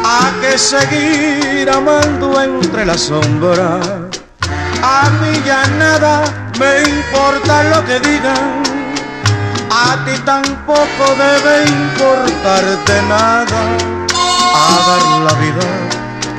¿A 0.03 0.31
qué 0.41 0.57
seguir 0.57 1.69
amando 1.69 2.41
entre 2.41 2.83
las 2.87 3.01
sombras? 3.01 3.87
A 4.81 5.09
mí 5.21 5.39
ya 5.45 5.67
nada 5.77 6.23
me 6.59 6.81
importa 6.89 7.63
lo 7.65 7.85
que 7.85 7.99
digan, 7.99 8.63
a 9.69 10.03
ti 10.05 10.17
tampoco 10.25 11.15
debe 11.17 11.65
importarte 11.65 13.01
nada. 13.07 13.61
A 14.61 14.67
dar 14.87 15.03
la 15.25 15.33
vida 15.39 15.69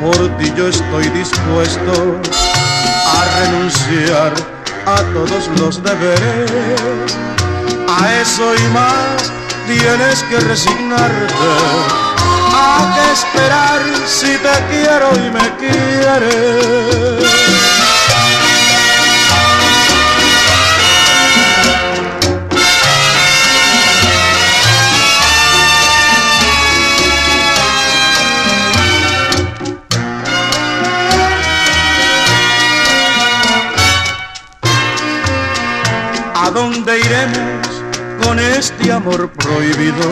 por 0.00 0.36
ti 0.38 0.52
yo 0.56 0.68
estoy 0.68 1.08
dispuesto 1.10 2.20
a 3.06 3.24
renunciar 3.40 4.32
a 4.86 4.96
todos 5.14 5.48
los 5.58 5.82
deberes. 5.82 7.16
A 7.88 8.20
eso 8.20 8.54
y 8.54 8.62
más 8.72 9.32
tienes 9.66 10.22
que 10.24 10.40
resignarte. 10.40 11.50
A 12.52 12.94
qué 12.94 13.12
esperar 13.12 13.82
si 14.06 14.36
te 14.38 14.54
quiero 14.70 15.08
y 15.14 15.30
me 15.30 15.56
quieres. 15.58 17.20
Dónde 36.80 36.98
iremos 36.98 37.68
con 38.24 38.38
este 38.38 38.90
amor 38.90 39.30
prohibido? 39.32 40.08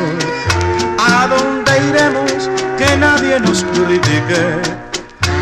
¿A 0.98 1.26
dónde 1.26 1.72
que 2.76 2.96
nadie 2.98 3.40
nos 3.40 3.64
critique. 3.64 4.60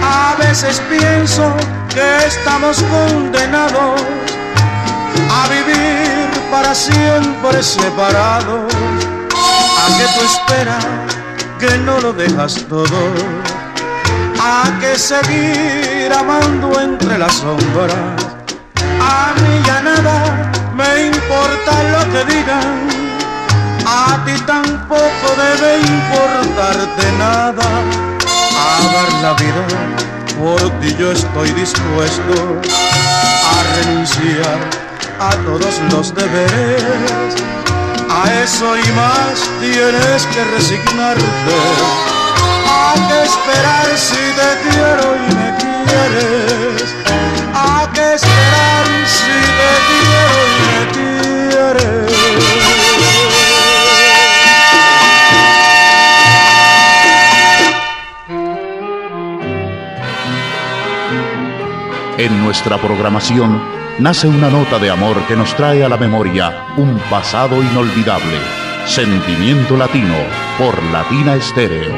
A 0.02 0.36
veces 0.38 0.80
pienso 0.88 1.52
que 1.92 2.26
estamos 2.26 2.80
condenados 2.84 4.00
a 5.30 5.48
vivir 5.48 6.28
para 6.50 6.72
siempre 6.74 7.60
separados. 7.60 8.72
A 9.34 9.98
que 9.98 10.06
tú 10.14 10.24
esperas 10.24 10.86
que 11.58 11.78
no 11.78 12.00
lo 12.00 12.12
dejas 12.12 12.64
todo. 12.68 13.00
A 14.40 14.78
que 14.80 14.96
seguir 14.96 16.12
amando 16.12 16.80
entre 16.80 17.18
las 17.18 17.34
sombras. 17.34 18.36
A 19.00 19.34
mí 19.40 19.62
ya 19.66 19.82
nada 19.82 20.55
me 20.76 21.06
importa 21.06 21.72
lo 21.92 22.02
que 22.12 22.34
digan. 22.34 22.88
A 23.86 24.24
ti 24.24 24.34
tampoco 24.46 25.26
debe 25.44 25.78
importarte 25.80 27.12
nada. 27.18 27.68
A 28.64 28.78
dar 28.94 29.10
la 29.22 29.32
vida 29.34 29.64
por 30.38 30.60
ti 30.80 30.94
yo 30.98 31.12
estoy 31.12 31.50
dispuesto 31.52 32.60
a 33.52 33.56
renunciar 33.76 34.58
a 35.18 35.30
todos 35.46 35.74
los 35.90 36.14
deberes. 36.14 37.34
A 38.10 38.42
eso 38.44 38.76
y 38.76 38.92
más 38.92 39.34
tienes 39.60 40.26
que 40.32 40.44
resignarte. 40.56 41.56
A 42.68 42.94
que 43.08 43.18
esperar 43.30 43.88
si 43.96 44.24
te 44.38 44.50
quiero 44.64 45.06
y 45.16 45.34
me 45.36 45.48
quieres. 45.60 46.94
A 47.54 47.88
que 47.92 48.14
esperar 48.14 48.84
si 49.06 49.36
te 49.58 49.70
quiero 49.88 50.45
En 62.18 62.42
nuestra 62.42 62.78
programación 62.78 63.62
nace 63.98 64.26
una 64.26 64.50
nota 64.50 64.78
de 64.78 64.90
amor 64.90 65.16
que 65.28 65.36
nos 65.36 65.54
trae 65.54 65.84
a 65.84 65.88
la 65.88 65.96
memoria 65.96 66.64
un 66.78 66.98
pasado 67.10 67.62
inolvidable. 67.62 68.38
Sentimiento 68.86 69.76
Latino 69.76 70.16
por 70.58 70.82
Latina 70.84 71.34
Estéreo. 71.34 71.94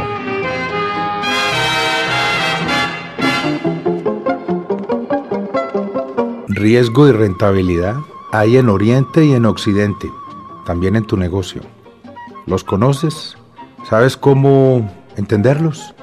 Riesgo 6.49 7.09
y 7.09 7.13
rentabilidad 7.13 7.97
hay 8.33 8.57
en 8.57 8.69
Oriente 8.69 9.25
y 9.25 9.33
en 9.33 9.47
Occidente, 9.47 10.11
también 10.67 10.97
en 10.97 11.05
tu 11.05 11.17
negocio. 11.17 11.63
¿Los 12.47 12.65
conoces? 12.65 13.37
¿Sabes 13.89 14.17
cómo 14.17 14.91
entenderlos? 15.17 15.95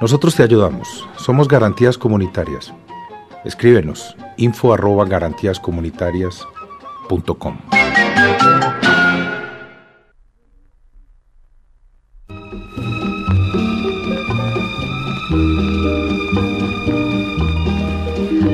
Nosotros 0.00 0.34
te 0.34 0.42
ayudamos. 0.42 1.08
Somos 1.16 1.48
garantías 1.48 1.98
comunitarias. 1.98 2.74
Escríbenos 3.44 4.16
info 4.36 4.72
arroba. 4.72 5.06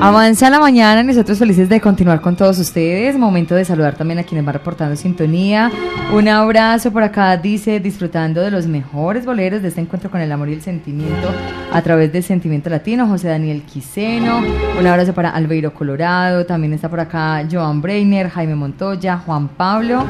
Avanza 0.00 0.48
la 0.48 0.60
mañana, 0.60 1.02
nosotros 1.02 1.40
felices 1.40 1.68
de 1.68 1.80
continuar 1.80 2.20
con 2.20 2.36
todos 2.36 2.56
ustedes. 2.60 3.18
Momento 3.18 3.56
de 3.56 3.64
saludar 3.64 3.96
también 3.96 4.20
a 4.20 4.22
quienes 4.22 4.46
van 4.46 4.54
reportando 4.54 4.94
sintonía. 4.94 5.72
Un 6.14 6.28
abrazo 6.28 6.92
por 6.92 7.02
acá, 7.02 7.36
dice, 7.36 7.80
disfrutando 7.80 8.40
de 8.40 8.52
los 8.52 8.68
mejores 8.68 9.26
boleros 9.26 9.60
de 9.60 9.68
este 9.68 9.80
encuentro 9.80 10.08
con 10.08 10.20
el 10.20 10.30
amor 10.30 10.50
y 10.50 10.52
el 10.52 10.62
sentimiento 10.62 11.28
a 11.72 11.82
través 11.82 12.12
del 12.12 12.22
Sentimiento 12.22 12.70
Latino, 12.70 13.08
José 13.08 13.26
Daniel 13.26 13.62
Quiseno. 13.62 14.38
Un 14.78 14.86
abrazo 14.86 15.12
para 15.14 15.30
Albeiro 15.30 15.74
Colorado, 15.74 16.46
también 16.46 16.72
está 16.74 16.88
por 16.88 17.00
acá 17.00 17.44
Joan 17.50 17.82
Breiner, 17.82 18.28
Jaime 18.28 18.54
Montoya, 18.54 19.18
Juan 19.18 19.48
Pablo. 19.48 20.04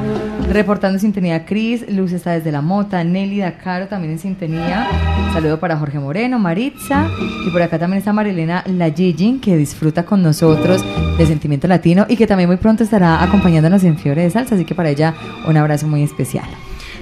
Reportando 0.53 0.98
sintonía 0.98 1.46
Cris, 1.46 1.90
Luz 1.90 2.12
está 2.12 2.33
desde 2.33 2.53
la 2.53 2.61
Mota, 2.61 3.03
Nelly 3.03 3.38
Dacaro 3.38 3.88
también 3.88 4.12
en 4.12 4.18
sintonía. 4.18 4.87
Saludo 5.33 5.59
para 5.59 5.77
Jorge 5.79 5.98
Moreno, 5.98 6.38
Maritza. 6.38 7.09
Y 7.46 7.51
por 7.51 7.62
acá 7.62 7.79
también 7.79 7.98
está 7.98 8.12
Marilena 8.12 8.62
Lagigi, 8.66 9.38
que 9.38 9.57
disfruta 9.57 9.77
con 10.04 10.22
nosotros 10.22 10.84
de 11.16 11.26
Sentimiento 11.26 11.68
Latino 11.68 12.06
y 12.08 12.16
que 12.16 12.26
también 12.26 12.48
muy 12.48 12.56
pronto 12.56 12.82
estará 12.82 13.22
acompañándonos 13.22 13.84
en 13.84 13.96
Fiore 13.96 14.22
de 14.22 14.30
Salsa, 14.30 14.56
así 14.56 14.64
que 14.64 14.74
para 14.74 14.90
ella 14.90 15.14
un 15.46 15.56
abrazo 15.56 15.86
muy 15.86 16.02
especial. 16.02 16.46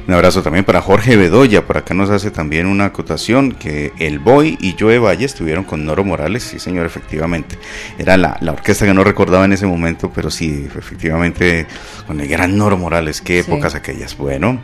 Un 0.06 0.14
abrazo 0.14 0.42
también 0.42 0.64
para 0.64 0.80
Jorge 0.80 1.16
Bedoya, 1.16 1.66
por 1.66 1.78
acá 1.78 1.92
nos 1.94 2.10
hace 2.10 2.30
también 2.30 2.66
una 2.66 2.84
acotación 2.84 3.52
que 3.52 3.92
el 3.98 4.20
Boy 4.20 4.56
y 4.60 4.76
Joe 4.78 4.98
Valle 4.98 5.24
estuvieron 5.24 5.64
con 5.64 5.84
Noro 5.84 6.04
Morales, 6.04 6.44
sí 6.44 6.60
señor, 6.60 6.86
efectivamente. 6.86 7.58
Era 7.98 8.16
la, 8.16 8.36
la 8.40 8.52
orquesta 8.52 8.86
que 8.86 8.94
no 8.94 9.02
recordaba 9.02 9.46
en 9.46 9.54
ese 9.54 9.66
momento, 9.66 10.12
pero 10.14 10.30
sí, 10.30 10.68
efectivamente, 10.76 11.66
con 12.06 12.20
el 12.20 12.28
gran 12.28 12.56
Noro 12.56 12.76
Morales, 12.76 13.20
qué 13.20 13.40
épocas 13.40 13.74
aquellas. 13.74 14.16
Bueno, 14.16 14.60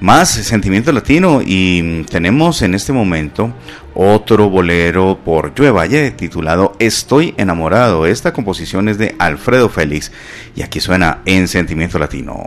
más 0.00 0.30
sentimiento 0.30 0.92
latino 0.92 1.40
y 1.44 2.04
tenemos 2.04 2.62
en 2.62 2.74
este 2.74 2.92
momento 2.92 3.52
otro 3.94 4.48
bolero 4.48 5.18
por 5.22 5.52
Joe 5.56 5.70
Valle 5.70 6.10
titulado 6.12 6.74
Estoy 6.78 7.34
enamorado. 7.36 8.06
Esta 8.06 8.32
composición 8.32 8.88
es 8.88 8.98
de 8.98 9.14
Alfredo 9.18 9.68
Félix 9.68 10.10
y 10.56 10.62
aquí 10.62 10.80
suena 10.80 11.20
en 11.26 11.48
sentimiento 11.48 11.98
latino. 11.98 12.46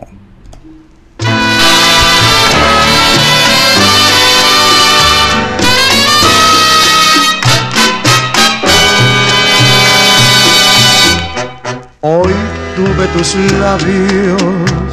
Hoy 12.00 12.34
tuve 12.76 13.06
tus 13.14 13.34
labios 13.58 14.83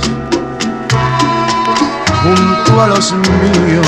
junto 2.24 2.82
a 2.82 2.88
los 2.88 3.14
míos. 3.14 3.88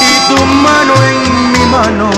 Y 0.00 0.12
tu 0.28 0.44
mano 0.44 0.94
en 1.08 1.52
mi 1.52 1.64
mano 1.70 2.10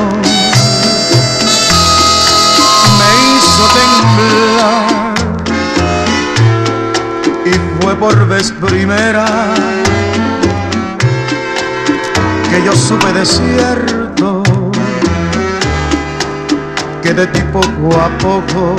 me 2.99 3.11
hizo 3.29 3.65
temblar. 3.79 5.13
Y 7.45 7.83
fue 7.83 7.95
por 7.97 8.29
vez 8.29 8.53
primera 8.53 9.27
que 12.51 12.65
yo 12.65 12.73
supe 12.73 13.13
de 13.13 13.27
cierto 13.27 14.43
que 17.03 17.13
de 17.13 17.27
ti 17.27 17.41
poco 17.53 17.97
a 17.99 18.09
poco 18.19 18.77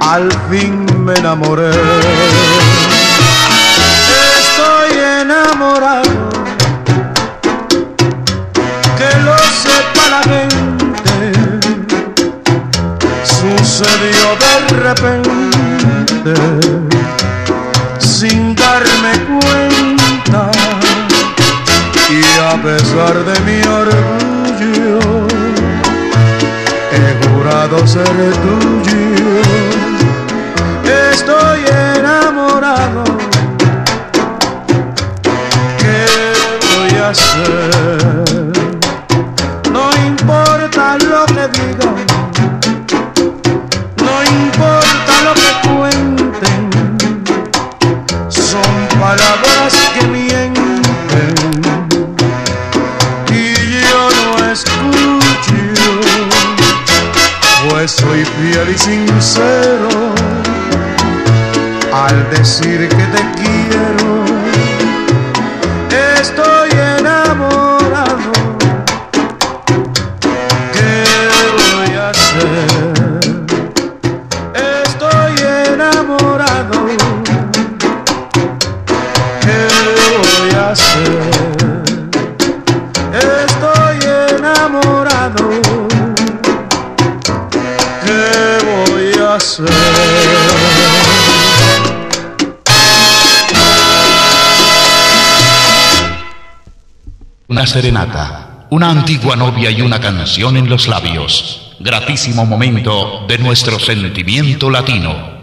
al 0.00 0.30
fin 0.50 0.86
me 1.04 1.14
enamoré. 1.14 1.70
Estoy 4.38 4.90
enamorado, 5.22 6.30
que 8.96 9.10
lo 9.24 9.36
sepa 9.64 10.04
la 10.10 10.22
gente. 10.22 11.32
Sucedió 13.24 14.26
de 14.44 14.54
repente, 14.86 16.34
sin 17.98 18.54
darme 18.54 19.12
cuenta, 19.26 20.50
y 22.10 22.22
a 22.40 22.62
pesar 22.62 23.14
de 23.24 23.40
mi 23.40 23.60
orgullo, 23.62 24.98
he 26.92 27.28
jurado 27.28 27.86
ser 27.86 28.32
tuyo 28.42 29.67
No 37.08 37.14
importa 40.06 40.98
lo 40.98 41.24
que 41.24 41.48
digan, 41.58 41.96
no 43.96 44.22
importa 44.24 45.14
lo 45.24 45.32
que 45.32 45.50
cuenten, 45.66 46.70
son 48.28 48.88
palabras 49.00 49.74
que 49.94 50.06
mienten 50.06 51.34
y 53.30 53.54
yo 53.88 54.10
no 54.10 54.52
escucho, 54.52 55.56
pues 57.70 57.90
soy 57.92 58.22
fiel 58.26 58.68
y 58.68 58.76
sincero 58.76 60.12
al 61.90 62.28
decir 62.28 62.86
que 62.86 62.96
te 62.96 63.22
quiero. 63.34 63.47
Serenata, 97.68 98.66
una 98.70 98.90
antigua 98.90 99.36
novia 99.36 99.70
y 99.70 99.82
una 99.82 100.00
canción 100.00 100.56
en 100.56 100.70
los 100.70 100.88
labios. 100.88 101.76
Gratísimo 101.78 102.46
momento 102.46 103.26
de 103.28 103.36
nuestro 103.36 103.78
sentimiento 103.78 104.70
latino. 104.70 105.37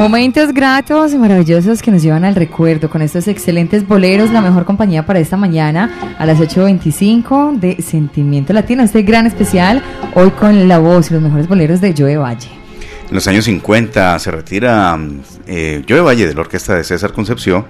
Momentos 0.00 0.54
gratos 0.54 1.12
y 1.12 1.18
maravillosos 1.18 1.82
que 1.82 1.90
nos 1.90 2.02
llevan 2.02 2.24
al 2.24 2.34
recuerdo 2.34 2.88
con 2.88 3.02
estos 3.02 3.28
excelentes 3.28 3.86
boleros, 3.86 4.30
la 4.30 4.40
mejor 4.40 4.64
compañía 4.64 5.04
para 5.04 5.18
esta 5.18 5.36
mañana 5.36 6.14
a 6.18 6.24
las 6.24 6.38
8.25 6.38 7.58
de 7.60 7.82
Sentimiento 7.82 8.54
Latino, 8.54 8.82
este 8.82 9.02
gran 9.02 9.26
especial 9.26 9.82
hoy 10.14 10.30
con 10.30 10.68
la 10.68 10.78
voz 10.78 11.10
y 11.10 11.12
los 11.12 11.22
mejores 11.22 11.48
boleros 11.48 11.82
de 11.82 11.94
Joe 11.94 12.16
Valle. 12.16 12.48
En 13.10 13.14
los 13.14 13.28
años 13.28 13.44
50 13.44 14.18
se 14.20 14.30
retira 14.30 14.98
eh, 15.46 15.84
Joe 15.86 16.00
Valle 16.00 16.26
de 16.26 16.32
la 16.32 16.40
orquesta 16.40 16.76
de 16.76 16.84
César 16.84 17.12
Concepción 17.12 17.66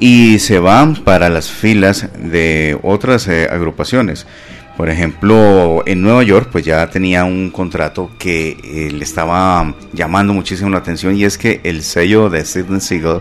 y 0.00 0.40
se 0.40 0.58
va 0.58 0.92
para 1.04 1.28
las 1.28 1.52
filas 1.52 2.08
de 2.18 2.76
otras 2.82 3.28
eh, 3.28 3.46
agrupaciones. 3.48 4.26
Por 4.80 4.88
ejemplo, 4.88 5.82
en 5.84 6.00
Nueva 6.00 6.22
York, 6.22 6.48
pues 6.50 6.64
ya 6.64 6.88
tenía 6.88 7.26
un 7.26 7.50
contrato 7.50 8.12
que 8.18 8.56
eh, 8.64 8.90
le 8.90 9.04
estaba 9.04 9.74
llamando 9.92 10.32
muchísimo 10.32 10.70
la 10.70 10.78
atención 10.78 11.14
y 11.14 11.24
es 11.24 11.36
que 11.36 11.60
el 11.64 11.82
sello 11.82 12.30
de 12.30 12.46
Sidney 12.46 12.80
Siegel, 12.80 13.20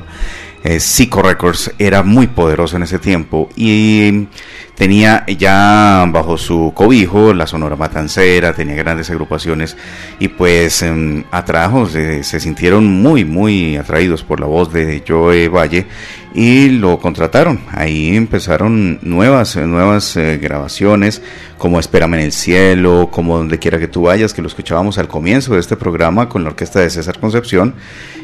eh, 0.63 0.79
Records, 1.23 1.71
era 1.77 2.03
muy 2.03 2.27
poderoso 2.27 2.77
en 2.77 2.83
ese 2.83 2.99
tiempo 2.99 3.49
y 3.55 4.27
tenía 4.75 5.25
ya 5.27 6.05
bajo 6.09 6.37
su 6.37 6.71
cobijo 6.73 7.33
la 7.33 7.47
Sonora 7.47 7.75
Matancera, 7.75 8.53
tenía 8.53 8.75
grandes 8.75 9.09
agrupaciones 9.09 9.75
y 10.19 10.29
pues 10.29 10.81
em, 10.81 11.23
atrajo, 11.31 11.85
se, 11.85 12.23
se, 12.23 12.39
sintieron 12.39 12.85
muy, 12.85 13.25
muy 13.25 13.75
atraídos 13.77 14.23
por 14.23 14.39
la 14.39 14.47
voz 14.47 14.71
de 14.71 15.03
Joe 15.07 15.49
Valle 15.49 15.85
y 16.33 16.69
lo 16.69 16.99
contrataron. 16.99 17.59
Ahí 17.71 18.15
empezaron 18.15 18.99
nuevas, 19.01 19.55
nuevas 19.55 20.15
eh, 20.15 20.37
grabaciones, 20.37 21.21
como 21.57 21.79
Espérame 21.79 22.15
en 22.15 22.19
el 22.21 22.31
cielo, 22.31 23.09
como 23.11 23.37
Donde 23.37 23.59
quiera 23.59 23.79
que 23.79 23.87
tú 23.87 24.03
vayas, 24.03 24.33
que 24.33 24.41
lo 24.41 24.47
escuchábamos 24.47 24.97
al 24.97 25.07
comienzo 25.07 25.53
de 25.53 25.59
este 25.59 25.75
programa 25.75 26.29
con 26.29 26.43
la 26.43 26.49
orquesta 26.49 26.79
de 26.79 26.89
César 26.89 27.19
Concepción 27.19 27.75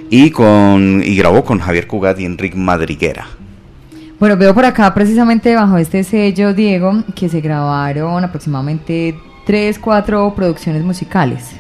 y 0.09 0.31
con 0.31 1.01
y 1.03 1.15
grabó 1.15 1.43
con 1.43 1.59
Javier 1.59 1.87
Cugat 1.87 2.19
y 2.19 2.25
Enrique 2.25 2.57
Madriguera. 2.57 3.27
Bueno, 4.19 4.37
veo 4.37 4.53
por 4.53 4.65
acá 4.65 4.93
precisamente 4.93 5.53
bajo 5.55 5.77
este 5.77 6.03
sello, 6.03 6.53
Diego, 6.53 7.03
que 7.15 7.27
se 7.27 7.41
grabaron 7.41 8.23
aproximadamente 8.23 9.15
tres, 9.45 9.77
cuatro 9.77 10.33
producciones 10.35 10.83
musicales. 10.83 11.55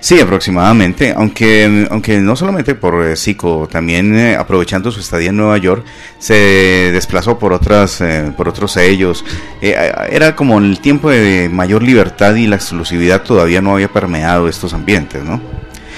Sí, 0.00 0.20
aproximadamente, 0.20 1.14
aunque, 1.16 1.86
aunque 1.90 2.18
no 2.18 2.36
solamente 2.36 2.74
por 2.74 3.06
eh, 3.06 3.16
Zico, 3.16 3.68
también 3.70 4.14
eh, 4.14 4.36
aprovechando 4.36 4.90
su 4.90 5.00
estadía 5.00 5.30
en 5.30 5.36
Nueva 5.36 5.56
York, 5.58 5.84
se 6.18 6.90
desplazó 6.92 7.38
por 7.38 7.52
otras, 7.52 8.00
eh, 8.00 8.32
por 8.36 8.48
otros 8.48 8.72
sellos. 8.72 9.24
Eh, 9.60 9.74
era 10.10 10.36
como 10.36 10.58
el 10.58 10.80
tiempo 10.80 11.08
de 11.08 11.48
mayor 11.50 11.82
libertad 11.82 12.34
y 12.34 12.46
la 12.46 12.56
exclusividad 12.56 13.22
todavía 13.22 13.62
no 13.62 13.74
había 13.74 13.88
permeado 13.88 14.48
estos 14.48 14.74
ambientes, 14.74 15.24
¿no? 15.24 15.40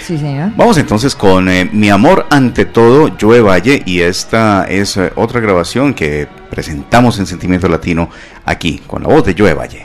Sí, 0.07 0.19
señor. 0.19 0.51
Vamos 0.55 0.77
entonces 0.77 1.15
con 1.15 1.49
eh, 1.49 1.67
Mi 1.73 1.89
amor 1.89 2.27
ante 2.29 2.67
todo, 2.67 3.11
Joe 3.19 3.41
Valle, 3.41 3.83
y 3.87 4.01
esta 4.01 4.67
es 4.69 4.99
eh, 4.99 5.11
otra 5.17 5.41
grabación 5.41 5.95
que 5.95 6.29
presentamos 6.51 7.19
en 7.19 7.27
Sentimiento 7.27 7.69
Latino 7.69 8.11
aquí, 8.45 8.83
con 8.87 9.03
la 9.03 9.09
voz 9.09 9.25
de 9.25 9.35
Joe 9.37 9.55
Valle. 9.55 9.85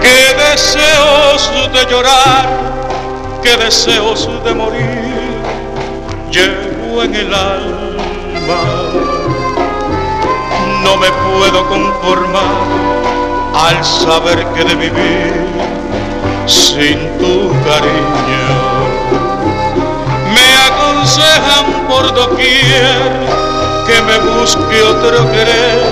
Qué 0.00 0.50
deseos 0.52 1.50
de 1.72 1.90
llorar, 1.90 3.40
qué 3.42 3.56
deseos 3.56 4.30
de 4.44 4.54
morir, 4.54 4.84
llevo 6.30 7.02
en 7.02 7.14
el 7.16 7.34
alma 7.34 8.81
me 11.02 11.10
puedo 11.10 11.68
conformar 11.68 12.44
al 13.54 13.84
saber 13.84 14.46
que 14.54 14.62
de 14.62 14.76
vivir 14.76 15.34
sin 16.46 16.96
tu 17.18 17.50
cariño. 17.66 18.46
Me 20.32 20.48
aconsejan 20.70 21.66
por 21.88 22.14
doquier 22.14 23.10
que 23.84 24.00
me 24.02 24.16
busque 24.30 24.80
otro 24.80 25.28
querer 25.32 25.82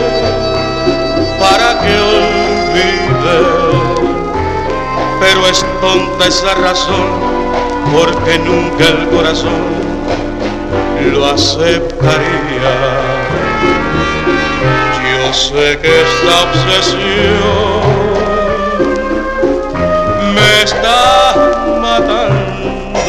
para 1.40 1.80
que 1.80 1.92
olvide. 2.14 3.38
Pero 5.18 5.40
es 5.48 5.66
tonta 5.80 6.28
esa 6.28 6.54
razón 6.54 7.08
porque 7.92 8.38
nunca 8.38 8.84
el 8.84 9.08
corazón 9.08 9.60
lo 11.12 11.26
aceptaría 11.26 13.39
sé 15.32 15.78
que 15.80 16.02
esta 16.02 16.42
obsesión 16.42 17.80
me 20.34 20.62
está 20.62 21.34
matando, 21.80 23.00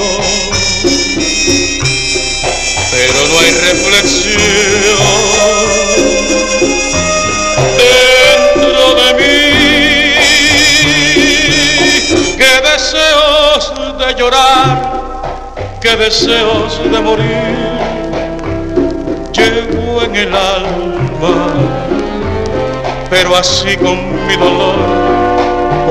pero 2.92 3.28
no 3.28 3.40
hay 3.40 3.52
reflexión 3.52 4.42
dentro 7.78 8.84
de 8.96 9.08
mí. 9.20 9.42
Que 12.38 12.54
deseos 12.70 13.74
de 13.98 14.16
llorar, 14.16 14.68
que 15.82 15.96
deseos 15.96 16.72
de 16.84 17.00
morir, 17.00 17.80
llevo 19.34 20.04
en 20.04 20.16
el 20.16 20.36
alma 20.36 21.81
pero 23.12 23.36
así 23.36 23.76
con 23.76 24.26
mi 24.26 24.38
dolor, 24.38 24.74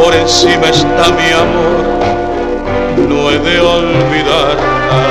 por 0.02 0.14
encima 0.14 0.70
está 0.70 1.12
mi 1.12 1.30
amor, 1.30 3.06
no 3.06 3.30
he 3.30 3.38
de 3.38 3.60
olvidarla. 3.60 5.09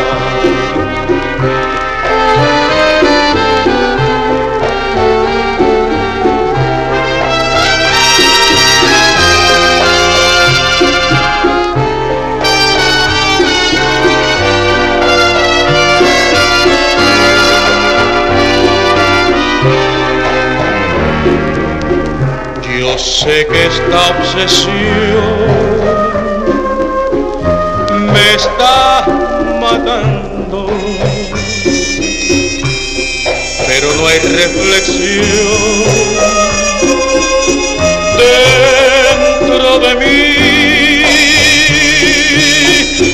Sé 22.99 23.47
que 23.47 23.65
esta 23.65 24.09
obsesión 24.09 24.75
me 28.11 28.35
está 28.35 29.05
matando, 29.61 30.67
pero 33.67 33.93
no 33.95 34.07
hay 34.07 34.19
reflexión 34.19 35.25
dentro 39.39 39.79
de 39.79 39.95
mí. 39.95 40.35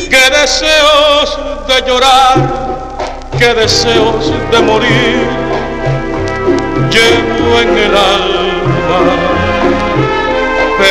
Que 0.10 0.30
deseos 0.42 1.38
de 1.68 1.88
llorar, 1.88 2.36
que 3.38 3.54
deseos 3.54 4.32
de 4.52 4.60
morir, 4.62 5.28
llevo 6.92 7.60
en 7.60 7.78
el 7.78 7.98
alma 7.98 8.35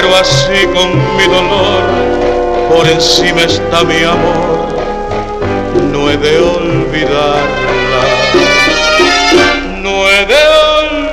pero 0.05 0.17
así 0.17 0.67
con 0.75 1.17
mi 1.17 1.25
dolor, 1.25 1.83
por 2.69 2.87
encima 2.87 3.43
está 3.43 3.85
mi 3.85 4.03
amor, 4.03 4.77
no 5.93 6.11
he 6.11 6.17
de 6.17 6.39
olvidarla, 6.39 7.45
no 9.83 10.09
he 10.11 10.27
de 10.27 10.35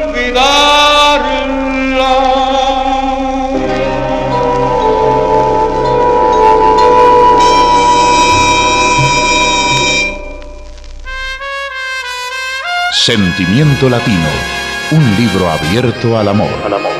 olvidarla. 0.04 0.42
Sentimiento 13.06 13.90
Latino, 13.90 14.30
un 14.92 15.16
libro 15.18 15.50
abierto 15.50 16.18
al 16.18 16.28
amor. 16.28 16.50
Al 16.66 16.74
amor. 16.74 16.91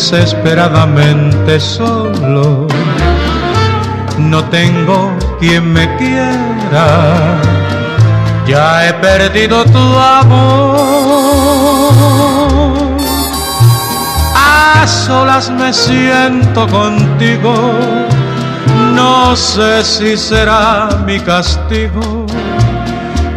Desesperadamente 0.00 1.60
solo. 1.60 2.66
No 4.16 4.42
tengo 4.44 5.12
quien 5.38 5.70
me 5.74 5.94
quiera, 5.98 6.86
ya 8.46 8.88
he 8.88 8.94
perdido 8.94 9.62
tu 9.66 9.78
amor. 9.78 10.80
A 14.34 14.86
solas 14.86 15.50
me 15.50 15.70
siento 15.70 16.66
contigo, 16.68 17.54
no 18.94 19.36
sé 19.36 19.84
si 19.84 20.16
será 20.16 20.88
mi 21.04 21.20
castigo. 21.20 22.24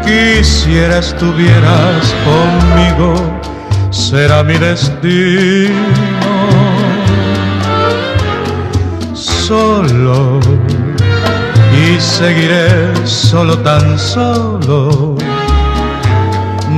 Quisiera 0.06 1.00
estuvieras 1.00 2.16
conmigo, 2.26 3.16
será 3.92 4.44
mi 4.44 4.58
destino 4.58 6.33
solo 9.54 10.40
y 11.82 12.00
seguiré 12.00 12.68
solo 13.06 13.54
tan 13.60 14.00
solo. 14.00 15.16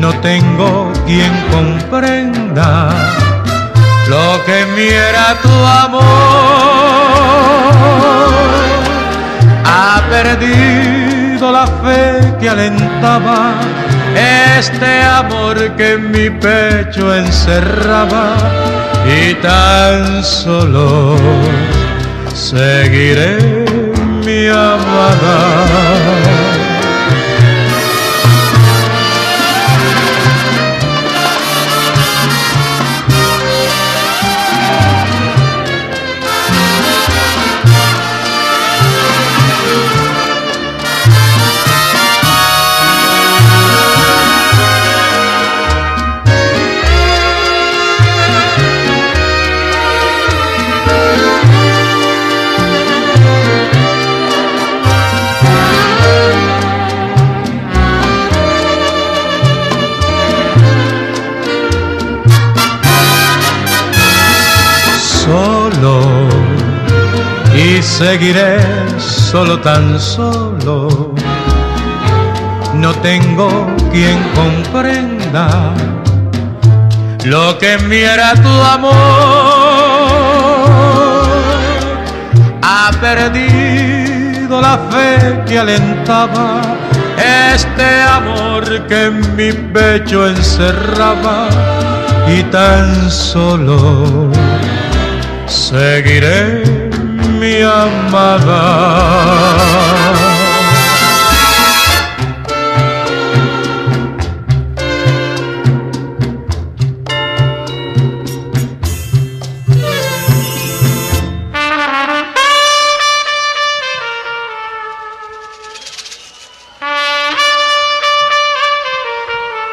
No 0.01 0.09
tengo 0.29 0.91
quien 1.07 1.33
comprenda 1.55 2.89
lo 4.13 4.27
que 4.45 4.57
me 4.73 4.87
era 5.09 5.27
tu 5.43 5.55
amor. 5.83 6.03
Ha 9.75 9.93
perdido 10.09 11.51
la 11.59 11.67
fe 11.83 12.03
que 12.39 12.49
alentaba 12.49 13.53
este 14.59 14.91
amor 15.21 15.55
que 15.77 15.93
en 15.93 16.11
mi 16.11 16.29
pecho 16.29 17.15
encerraba 17.15 18.35
y 19.17 19.33
tan 19.35 20.23
solo 20.23 21.15
seguiré 22.35 23.37
mi 24.25 24.47
amada. 24.49 26.44
Seguiré 67.97 68.57
solo 68.99 69.57
tan 69.59 69.97
solo. 69.99 71.13
No 72.73 72.93
tengo 72.95 73.49
quien 73.91 74.17
comprenda 74.35 75.73
lo 77.23 77.57
que 77.57 77.77
me 77.77 78.01
era 78.03 78.33
tu 78.33 78.55
amor. 78.75 78.93
Ha 82.61 82.91
perdido 82.99 84.59
la 84.59 84.77
fe 84.91 85.43
que 85.47 85.59
alentaba 85.59 86.61
este 87.17 88.01
amor 88.01 88.87
que 88.87 89.05
en 89.05 89.35
mi 89.37 89.53
pecho 89.53 90.27
encerraba 90.27 91.47
y 92.27 92.43
tan 92.43 93.09
solo 93.09 94.29
seguiré 95.47 96.84
mi 97.45 97.61
amada. 97.61 98.61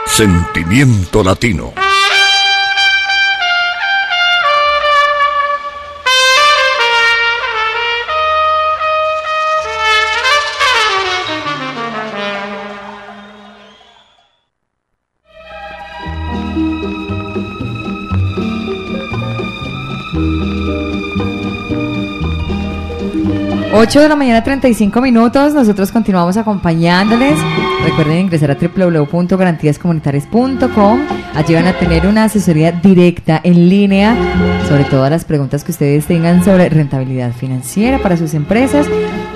Sentimiento 0.07 1.23
Latino. 1.23 1.82
8 23.93 24.01
de 24.01 24.09
la 24.09 24.17
mañana, 24.17 24.43
35 24.43 25.03
minutos. 25.03 25.53
Nosotros 25.53 25.93
continuamos 25.93 26.39
acompañándoles. 26.39 27.39
Recuerden 27.85 28.21
ingresar 28.21 28.51
a 28.51 28.57
www.garantíascomunitarias.com. 28.57 31.01
Allí 31.35 31.53
van 31.53 31.67
a 31.67 31.79
tener 31.79 32.07
una 32.07 32.25
asesoría 32.25 32.73
directa 32.73 33.39
en 33.45 33.69
línea 33.69 34.17
sobre 34.67 34.85
todas 34.85 35.11
las 35.11 35.27
preguntas 35.27 35.63
que 35.63 35.73
ustedes 35.73 36.07
tengan 36.07 36.43
sobre 36.43 36.71
rentabilidad 36.71 37.33
financiera 37.33 37.99
para 37.99 38.17
sus 38.17 38.33
empresas. 38.33 38.87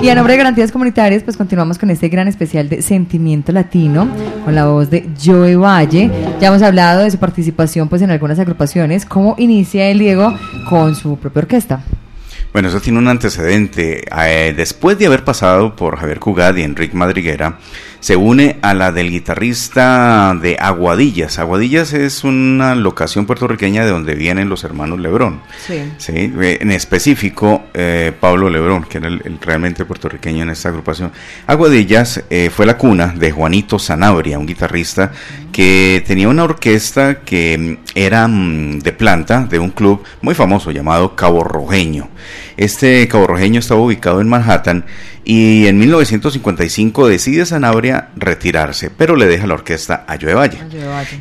Y 0.00 0.08
a 0.08 0.14
nombre 0.14 0.32
de 0.32 0.38
Garantías 0.38 0.72
Comunitarias, 0.72 1.22
pues 1.22 1.36
continuamos 1.36 1.76
con 1.76 1.90
este 1.90 2.08
gran 2.08 2.26
especial 2.26 2.70
de 2.70 2.80
Sentimiento 2.80 3.52
Latino 3.52 4.08
con 4.46 4.54
la 4.54 4.68
voz 4.68 4.88
de 4.88 5.06
Joe 5.22 5.56
Valle. 5.56 6.10
Ya 6.40 6.48
hemos 6.48 6.62
hablado 6.62 7.02
de 7.02 7.10
su 7.10 7.18
participación 7.18 7.90
pues 7.90 8.00
en 8.00 8.10
algunas 8.10 8.38
agrupaciones. 8.38 9.04
¿Cómo 9.04 9.34
inicia 9.36 9.90
el 9.90 9.98
Diego 9.98 10.32
con 10.70 10.94
su 10.94 11.18
propia 11.18 11.42
orquesta? 11.42 11.82
Bueno, 12.56 12.70
eso 12.70 12.80
tiene 12.80 12.98
un 13.00 13.08
antecedente. 13.08 14.06
Eh, 14.10 14.54
después 14.56 14.98
de 14.98 15.04
haber 15.04 15.24
pasado 15.24 15.76
por 15.76 15.98
Javier 15.98 16.20
Cugat 16.20 16.56
y 16.56 16.62
Enrique 16.62 16.96
Madriguera, 16.96 17.58
se 18.00 18.14
une 18.16 18.56
a 18.62 18.72
la 18.72 18.92
del 18.92 19.10
guitarrista 19.10 20.32
de 20.40 20.56
Aguadillas. 20.60 21.38
Aguadillas 21.38 21.92
es 21.92 22.24
una 22.24 22.74
locación 22.74 23.26
puertorriqueña 23.26 23.84
de 23.84 23.90
donde 23.90 24.14
vienen 24.14 24.48
los 24.48 24.64
hermanos 24.64 25.00
Lebrón. 25.00 25.42
Sí. 25.58 25.74
Eh, 26.08 26.58
en 26.60 26.70
específico, 26.70 27.64
eh, 27.74 28.12
Pablo 28.18 28.48
Lebrón, 28.48 28.84
que 28.84 28.98
era 28.98 29.08
el, 29.08 29.38
realmente 29.40 29.84
puertorriqueño 29.84 30.44
en 30.44 30.50
esta 30.50 30.68
agrupación. 30.68 31.10
Aguadillas 31.46 32.22
eh, 32.30 32.48
fue 32.54 32.64
la 32.64 32.78
cuna 32.78 33.08
de 33.08 33.32
Juanito 33.32 33.78
Sanabria, 33.78 34.38
un 34.38 34.46
guitarrista 34.46 35.12
que 35.52 36.04
tenía 36.06 36.28
una 36.28 36.44
orquesta 36.44 37.20
que 37.20 37.58
mm, 37.58 37.90
era 37.94 38.28
mm, 38.28 38.78
de 38.78 38.92
planta 38.92 39.44
de 39.44 39.58
un 39.58 39.70
club 39.70 40.02
muy 40.22 40.34
famoso 40.34 40.70
llamado 40.70 41.16
Cabo 41.16 41.42
Rojeño. 41.42 42.08
Este 42.56 43.06
Cabo 43.08 43.26
Rojeño 43.26 43.60
estaba 43.60 43.80
ubicado 43.80 44.20
en 44.20 44.28
Manhattan 44.28 44.84
y 45.24 45.66
en 45.66 45.78
1955 45.78 47.08
decide 47.08 47.46
Sanabria 47.46 48.10
retirarse, 48.16 48.90
pero 48.90 49.16
le 49.16 49.26
deja 49.26 49.46
la 49.46 49.54
orquesta 49.54 50.04
a 50.06 50.16
Joe 50.20 50.34
Valle. 50.34 50.58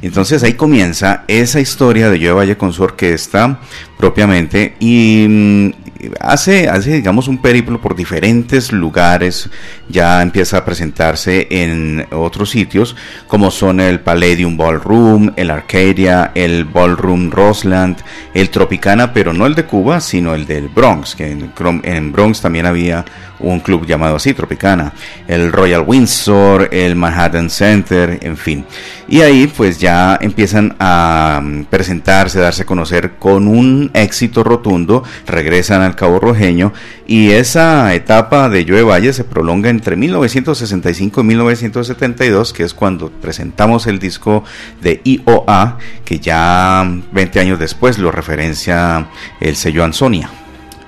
Entonces 0.01 0.43
ahí 0.43 0.53
comienza 0.53 1.23
esa 1.27 1.59
historia 1.59 2.09
de 2.09 2.19
Joe 2.19 2.33
Valle 2.33 2.55
con 2.55 2.71
su 2.71 2.83
orquesta 2.83 3.59
propiamente 3.97 4.75
y 4.79 5.25
mm, 5.27 5.84
hace, 6.19 6.69
hace, 6.69 6.93
digamos, 6.93 7.27
un 7.27 7.37
periplo 7.37 7.79
por 7.81 7.95
diferentes 7.95 8.71
lugares, 8.71 9.49
ya 9.89 10.21
empieza 10.21 10.57
a 10.57 10.65
presentarse 10.65 11.47
en 11.49 12.07
otros 12.11 12.49
sitios, 12.49 12.95
como 13.27 13.51
son 13.51 13.79
el 13.79 13.99
Palladium 13.99 14.57
Ballroom, 14.57 15.33
el 15.35 15.51
Arcadia, 15.51 16.31
el 16.35 16.65
Ballroom 16.65 17.31
Roseland, 17.31 17.97
el 18.33 18.49
Tropicana, 18.49 19.13
pero 19.13 19.33
no 19.33 19.45
el 19.45 19.55
de 19.55 19.65
Cuba, 19.65 20.01
sino 20.01 20.33
el 20.33 20.45
del 20.45 20.67
Bronx, 20.67 21.15
que 21.15 21.31
en, 21.31 21.51
en 21.83 22.11
Bronx 22.11 22.41
también 22.41 22.65
había 22.65 23.05
un 23.39 23.59
club 23.59 23.85
llamado 23.85 24.15
así, 24.15 24.33
Tropicana, 24.33 24.93
el 25.27 25.51
Royal 25.51 25.83
Windsor, 25.85 26.69
el 26.71 26.95
Manhattan 26.95 27.49
Center, 27.49 28.19
en 28.21 28.37
fin. 28.37 28.65
Y 29.07 29.21
ahí 29.21 29.47
pues 29.47 29.79
ya 29.79 30.17
empiezan 30.19 30.75
a 30.79 31.39
mm, 31.43 31.65
presentarse, 31.65 32.39
a 32.39 32.43
darse 32.43 32.63
a 32.63 32.65
conocer 32.65 33.13
con 33.19 33.47
un 33.47 33.91
éxito 33.93 34.43
rotundo, 34.43 35.03
regresan 35.27 35.81
al 35.81 35.95
Cabo 35.95 36.19
Rojeño 36.19 36.73
y 37.07 37.31
esa 37.31 37.93
etapa 37.93 38.49
de 38.49 38.65
Joe 38.67 38.83
Valle 38.83 39.13
se 39.13 39.23
prolonga 39.23 39.69
entre 39.69 39.95
1965 39.95 41.21
y 41.21 41.23
1972, 41.23 42.53
que 42.53 42.63
es 42.63 42.73
cuando 42.73 43.11
presentamos 43.11 43.85
el 43.87 43.99
disco 43.99 44.43
de 44.81 45.01
IOA, 45.03 45.77
que 46.03 46.19
ya 46.19 46.83
20 47.11 47.39
años 47.39 47.59
después 47.59 47.99
lo 47.99 48.11
referencia 48.11 49.07
el 49.39 49.55
sello 49.55 49.83
Ansonia. 49.83 50.44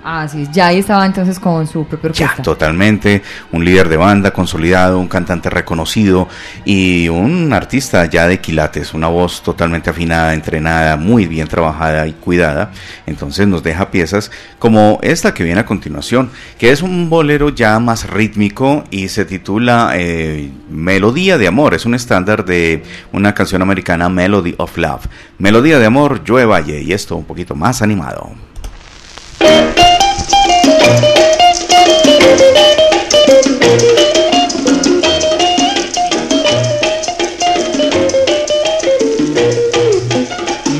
Ah, 0.10 0.26
sí, 0.26 0.48
ya 0.54 0.68
ahí 0.68 0.80
estaba 0.80 1.06
entonces 1.06 1.38
con 1.38 1.68
su 1.68 1.86
propio 1.86 2.12
orquesta. 2.12 2.36
Ya, 2.38 2.42
totalmente, 2.42 3.22
un 3.52 3.66
líder 3.66 3.90
de 3.90 3.98
banda 3.98 4.32
consolidado, 4.32 5.00
un 5.00 5.10
cantante 5.10 5.50
reconocido 5.50 6.30
y 6.64 7.10
un 7.10 7.52
artista 7.52 8.06
ya 8.06 8.26
de 8.26 8.40
quilates, 8.40 8.94
una 8.94 9.10
voz 9.10 9.44
totalmente 9.44 9.90
afinada, 9.90 10.34
entrenada, 10.34 10.96
muy 10.96 11.28
bien 11.28 11.50
trabajada 11.50 12.08
y 12.08 12.14
cuidada. 12.14 12.72
Entonces 13.06 13.50
nos 13.50 13.64
deja 13.64 13.92
piezas 13.92 14.32
como 14.60 14.98
esta 15.02 15.34
que 15.34 15.44
viene 15.44 15.60
a 15.60 15.66
continuación, 15.66 16.30
que 16.58 16.72
es 16.72 16.82
un 16.82 17.10
bolero 17.10 17.50
ya 17.50 17.78
más 17.82 18.10
rítmico 18.10 18.86
y 18.90 19.10
se 19.10 19.26
titula 19.26 19.92
eh, 19.96 20.50
Melodía 20.70 21.38
de 21.38 21.48
Amor, 21.48 21.74
es 21.74 21.86
un 21.86 21.96
estándar 21.96 22.46
de 22.46 22.82
una 23.12 23.34
canción 23.34 23.62
americana 23.62 24.08
Melody 24.08 24.56
of 24.58 24.78
Love. 24.78 25.06
Melodía 25.38 25.80
de 25.80 25.86
Amor, 25.86 26.22
Joe 26.26 26.46
Valle 26.46 26.82
y 26.82 26.94
esto 26.94 27.18
un 27.18 27.26
poquito 27.26 27.56
más 27.56 27.82
animado. 27.82 28.47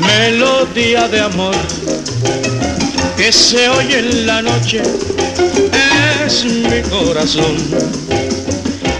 Melodía 0.00 1.08
de 1.08 1.20
amor 1.20 1.54
que 3.16 3.32
se 3.32 3.68
oye 3.68 3.98
en 3.98 4.26
la 4.26 4.42
noche 4.42 4.82
es 6.26 6.44
mi 6.44 6.82
corazón 6.90 7.56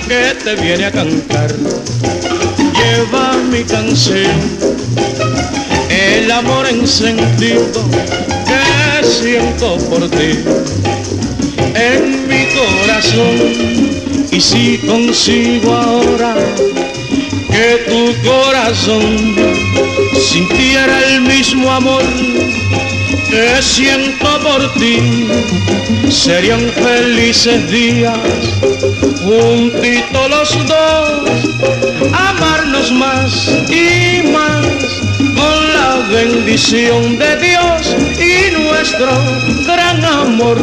que 0.09 0.35
te 0.43 0.55
viene 0.57 0.87
a 0.87 0.91
cantar. 0.91 1.55
Lleva 2.75 3.35
mi 3.51 3.63
canción, 3.65 4.37
el 5.91 6.31
amor 6.31 6.67
encendido 6.67 7.85
que 7.91 8.38
siento 9.09 9.77
por 9.89 10.09
ti 10.11 10.45
en 11.75 12.29
mi 12.29 12.47
corazón. 12.55 13.89
Y 14.31 14.41
si 14.41 14.79
consigo 14.79 15.73
ahora 15.73 16.37
que 17.51 17.85
tu 17.89 18.29
corazón 18.29 19.35
sintiera 20.15 20.97
el 21.09 21.23
mismo 21.23 21.71
amor 21.71 22.05
que 23.31 23.63
siento 23.63 24.41
por 24.41 24.73
ti, 24.75 25.27
serían 26.11 26.61
felices 26.71 27.71
días 27.71 28.19
juntitos 29.23 30.31
los 30.31 30.69
dos, 30.69 31.31
amarnos 32.13 32.93
más 32.93 33.49
y 33.69 34.29
más 34.29 34.67
con 35.37 35.75
la 35.75 36.09
bendición 36.11 37.19
de 37.19 37.37
Dios 37.37 37.97
y 38.19 38.58
nuestro 38.79 39.09
gran 39.67 40.05
amor 40.05 40.57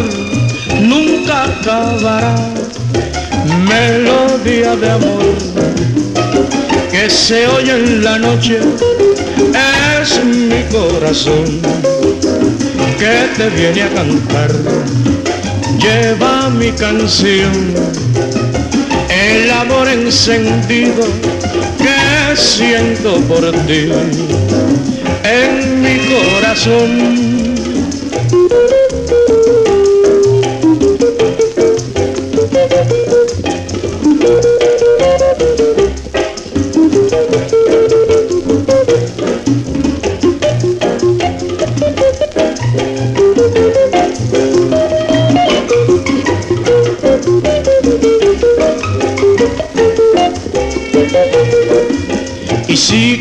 nunca 0.82 1.46
acabará. 1.46 2.36
Melodía 3.68 4.76
de 4.78 4.90
amor 4.90 5.36
que 6.92 7.10
se 7.10 7.46
oye 7.48 7.74
en 7.74 8.04
la 8.04 8.18
noche 8.18 8.60
es 10.02 10.24
mi 10.24 10.64
corazón 10.72 11.46
que 13.00 13.16
te 13.36 13.50
viene 13.50 13.84
a 13.84 13.90
cantar. 13.90 14.52
Lleva 15.78 16.50
mi 16.50 16.72
canción, 16.72 17.54
el 19.10 19.52
amor 19.52 19.90
encendido 19.90 21.06
que 21.84 22.36
siento 22.38 23.20
por 23.28 23.52
ti 23.68 23.92
en 25.24 25.82
mi 25.82 25.98
corazón. 26.14 27.35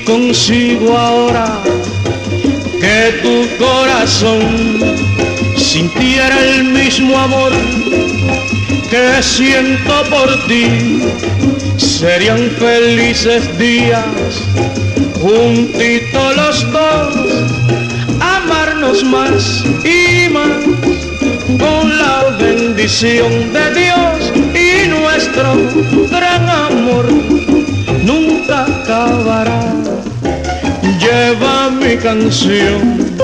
Consigo 0.05 0.97
ahora 0.97 1.61
que 2.81 3.21
tu 3.23 3.65
corazón 3.65 4.41
sintiera 5.57 6.39
el 6.41 6.65
mismo 6.65 7.19
amor 7.19 7.53
que 8.91 9.23
siento 9.23 10.05
por 10.11 10.47
ti, 10.47 11.01
serían 11.77 12.51
felices 12.59 13.59
días 13.59 14.05
juntitos 15.21 16.37
los 16.37 16.73
dos, 16.73 17.15
amarnos 18.21 19.03
más 19.05 19.65
y 19.85 20.29
más 20.29 20.65
con 21.59 21.99
la 21.99 22.37
bendición 22.39 23.53
de 23.53 23.75
Dios 23.75 24.33
y 24.55 24.89
nuestro 24.89 25.57
gran 26.11 26.49
amor 26.49 27.07
nunca 28.05 28.65
acabará. 28.65 29.74
Canción, 32.05 33.17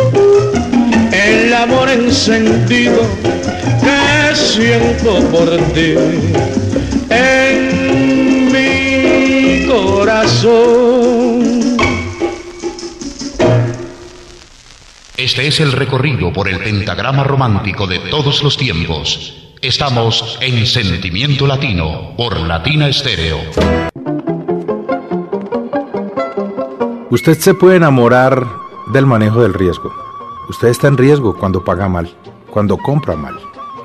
el 1.13 1.53
amor 1.53 1.91
encendido 1.91 3.03
que 3.83 4.35
siento 4.35 5.21
por 5.29 5.51
ti 5.75 5.97
en 7.11 8.51
mi 8.51 9.67
corazón. 9.67 11.77
Este 15.15 15.47
es 15.47 15.61
el 15.61 15.73
recorrido 15.73 16.33
por 16.33 16.49
el 16.49 16.61
pentagrama 16.61 17.23
romántico 17.23 17.87
de 17.87 17.99
todos 17.99 18.43
los 18.43 18.57
tiempos. 18.57 19.53
Estamos 19.61 20.39
en 20.41 20.67
Sentimiento 20.67 21.47
Latino 21.47 22.15
por 22.17 22.41
Latina 22.41 22.89
Estéreo. 22.89 23.41
Usted 27.11 27.39
se 27.39 27.53
puede 27.53 27.77
enamorar 27.77 28.60
del 28.93 29.07
manejo 29.07 29.43
del 29.43 29.55
riesgo. 29.55 29.93
Usted 30.49 30.69
está 30.69 30.87
en 30.89 30.97
riesgo 30.97 31.37
cuando 31.37 31.65
paga 31.65 31.89
mal, 31.89 32.13
cuando 32.51 32.77
compra 32.77 33.15
mal. 33.17 33.39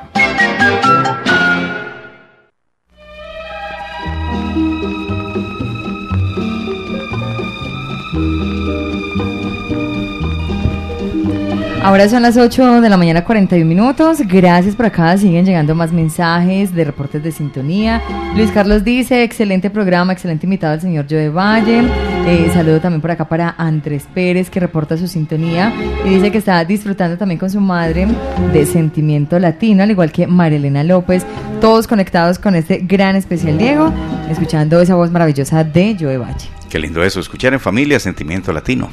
Ahora 11.86 12.08
son 12.08 12.22
las 12.22 12.36
8 12.36 12.80
de 12.80 12.88
la 12.88 12.96
mañana 12.96 13.22
41 13.22 13.64
minutos. 13.64 14.18
Gracias 14.26 14.74
por 14.74 14.86
acá. 14.86 15.16
Siguen 15.16 15.46
llegando 15.46 15.72
más 15.76 15.92
mensajes 15.92 16.74
de 16.74 16.82
reportes 16.82 17.22
de 17.22 17.30
sintonía. 17.30 18.02
Luis 18.34 18.50
Carlos 18.50 18.82
dice, 18.82 19.22
excelente 19.22 19.70
programa, 19.70 20.12
excelente 20.12 20.46
invitado 20.46 20.72
al 20.72 20.80
señor 20.80 21.06
Joe 21.08 21.28
Valle. 21.28 21.84
Eh, 22.26 22.50
saludo 22.52 22.80
también 22.80 23.00
por 23.00 23.12
acá 23.12 23.28
para 23.28 23.54
Andrés 23.56 24.04
Pérez 24.12 24.50
que 24.50 24.58
reporta 24.58 24.96
su 24.96 25.06
sintonía 25.06 25.72
y 26.04 26.08
dice 26.08 26.32
que 26.32 26.38
está 26.38 26.64
disfrutando 26.64 27.16
también 27.18 27.38
con 27.38 27.50
su 27.50 27.60
madre 27.60 28.08
de 28.52 28.66
Sentimiento 28.66 29.38
Latino, 29.38 29.84
al 29.84 29.90
igual 29.92 30.10
que 30.10 30.26
Marilena 30.26 30.82
López. 30.82 31.24
Todos 31.60 31.86
conectados 31.86 32.40
con 32.40 32.56
este 32.56 32.78
gran 32.78 33.14
especial 33.14 33.58
Diego, 33.58 33.92
escuchando 34.28 34.80
esa 34.80 34.96
voz 34.96 35.12
maravillosa 35.12 35.62
de 35.62 35.96
Joe 35.96 36.18
Valle. 36.18 36.48
Qué 36.68 36.80
lindo 36.80 37.04
eso, 37.04 37.20
escuchar 37.20 37.52
en 37.52 37.60
familia 37.60 38.00
Sentimiento 38.00 38.52
Latino. 38.52 38.90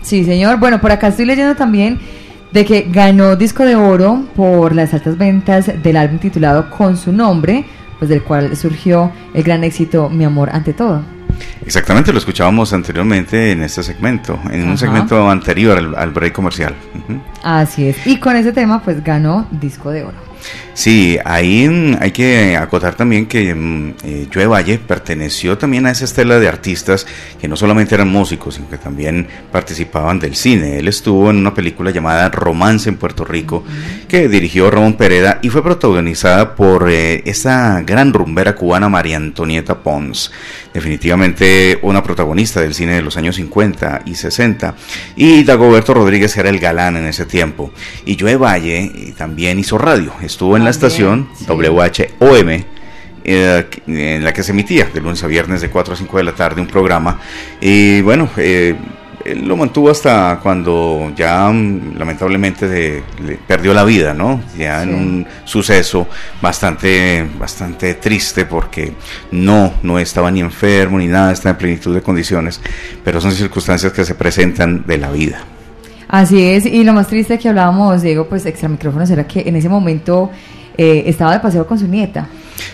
Sí, 0.00 0.24
señor. 0.24 0.60
Bueno, 0.60 0.80
por 0.80 0.92
acá 0.92 1.08
estoy 1.08 1.24
leyendo 1.24 1.56
también 1.56 1.98
de 2.56 2.64
que 2.64 2.86
ganó 2.88 3.36
disco 3.36 3.66
de 3.66 3.76
oro 3.76 4.24
por 4.34 4.74
las 4.74 4.94
altas 4.94 5.18
ventas 5.18 5.70
del 5.82 5.94
álbum 5.94 6.18
titulado 6.18 6.70
Con 6.70 6.96
su 6.96 7.12
nombre, 7.12 7.66
pues 7.98 8.08
del 8.08 8.22
cual 8.22 8.56
surgió 8.56 9.12
el 9.34 9.42
gran 9.42 9.62
éxito 9.62 10.08
Mi 10.08 10.24
amor 10.24 10.48
ante 10.50 10.72
todo. 10.72 11.02
Exactamente, 11.66 12.14
lo 12.14 12.18
escuchábamos 12.18 12.72
anteriormente 12.72 13.52
en 13.52 13.62
este 13.62 13.82
segmento, 13.82 14.40
en 14.50 14.70
un 14.70 14.78
segmento 14.78 15.28
anterior 15.28 15.76
al, 15.76 15.94
al 15.96 16.12
break 16.12 16.32
comercial. 16.32 16.74
Así 17.42 17.88
es. 17.88 18.06
Y 18.06 18.16
con 18.16 18.36
ese 18.36 18.52
tema 18.52 18.80
pues 18.82 19.04
ganó 19.04 19.46
disco 19.50 19.90
de 19.90 20.04
oro. 20.04 20.25
Sí, 20.74 21.18
ahí 21.24 21.96
hay 22.00 22.10
que 22.10 22.54
acotar 22.54 22.94
también 22.94 23.26
que 23.26 23.54
mm, 23.54 23.94
eh, 24.04 24.26
Joe 24.32 24.46
Valle 24.46 24.78
perteneció 24.78 25.56
también 25.56 25.86
a 25.86 25.90
esa 25.90 26.04
estela 26.04 26.38
de 26.38 26.48
artistas 26.48 27.06
que 27.40 27.48
no 27.48 27.56
solamente 27.56 27.94
eran 27.94 28.08
músicos, 28.08 28.56
sino 28.56 28.68
que 28.68 28.76
también 28.76 29.26
participaban 29.50 30.18
del 30.18 30.36
cine. 30.36 30.78
Él 30.78 30.88
estuvo 30.88 31.30
en 31.30 31.38
una 31.38 31.54
película 31.54 31.90
llamada 31.90 32.28
Romance 32.28 32.90
en 32.90 32.96
Puerto 32.96 33.24
Rico, 33.24 33.64
que 34.06 34.28
dirigió 34.28 34.70
Ramón 34.70 34.98
Pereda 34.98 35.38
y 35.40 35.48
fue 35.48 35.62
protagonizada 35.62 36.54
por 36.54 36.90
eh, 36.90 37.22
esta 37.24 37.80
gran 37.80 38.12
rumbera 38.12 38.54
cubana 38.54 38.90
María 38.90 39.16
Antonieta 39.16 39.78
Pons. 39.78 40.30
Definitivamente 40.76 41.78
una 41.80 42.02
protagonista 42.02 42.60
del 42.60 42.74
cine 42.74 42.92
de 42.92 43.00
los 43.00 43.16
años 43.16 43.36
50 43.36 44.02
y 44.04 44.14
60. 44.14 44.74
Y 45.16 45.42
Dagoberto 45.42 45.94
Rodríguez 45.94 46.36
era 46.36 46.50
el 46.50 46.58
galán 46.58 46.98
en 46.98 47.06
ese 47.06 47.24
tiempo. 47.24 47.72
Y 48.04 48.18
Joe 48.20 48.36
Valle 48.36 48.82
eh, 48.84 49.14
también 49.16 49.58
hizo 49.58 49.78
radio. 49.78 50.12
Estuvo 50.20 50.54
en 50.54 50.64
la 50.64 50.70
estación 50.70 51.30
sí. 51.34 51.46
WHOM. 51.48 52.64
eh, 53.24 53.64
en 53.86 54.22
la 54.22 54.34
que 54.34 54.42
se 54.42 54.52
emitía 54.52 54.84
de 54.92 55.00
lunes 55.00 55.24
a 55.24 55.28
viernes 55.28 55.62
de 55.62 55.70
4 55.70 55.94
a 55.94 55.96
5 55.96 56.18
de 56.18 56.24
la 56.24 56.32
tarde 56.34 56.60
un 56.60 56.66
programa 56.66 57.20
y 57.58 58.02
bueno 58.02 58.28
eh, 58.36 58.76
él 59.32 59.46
lo 59.46 59.56
mantuvo 59.56 59.90
hasta 59.90 60.38
cuando 60.42 61.12
ya 61.16 61.48
mm, 61.50 61.96
lamentablemente 61.98 62.68
de- 62.68 63.02
le 63.24 63.36
perdió 63.36 63.74
la 63.74 63.84
vida, 63.84 64.14
¿no? 64.14 64.40
Ya 64.56 64.82
en 64.82 64.94
un 64.94 65.26
suceso 65.44 66.06
bastante, 66.40 67.26
bastante 67.38 67.94
triste 67.94 68.44
porque 68.46 68.92
no, 69.32 69.72
no 69.82 69.98
estaba 69.98 70.30
ni 70.30 70.40
enfermo 70.40 70.98
ni 70.98 71.06
nada, 71.06 71.32
está 71.32 71.50
en 71.50 71.56
plenitud 71.56 71.94
de 71.94 72.02
condiciones, 72.02 72.60
pero 73.04 73.20
son 73.20 73.32
circunstancias 73.32 73.92
que 73.92 74.04
se 74.04 74.14
presentan 74.14 74.84
de 74.86 74.98
la 74.98 75.10
vida. 75.10 75.40
Así 76.08 76.40
es, 76.40 76.66
y 76.66 76.84
lo 76.84 76.92
más 76.92 77.08
triste 77.08 77.36
que 77.38 77.48
hablábamos, 77.48 78.00
Diego, 78.02 78.28
pues 78.28 78.46
extra 78.46 78.68
micrófonos, 78.68 79.10
era 79.10 79.26
que 79.26 79.40
en 79.40 79.56
ese 79.56 79.68
momento 79.68 80.30
eh, 80.78 81.04
estaba 81.06 81.32
de 81.32 81.40
paseo 81.40 81.66
con 81.66 81.78
su 81.78 81.86
nieta. 81.86 82.26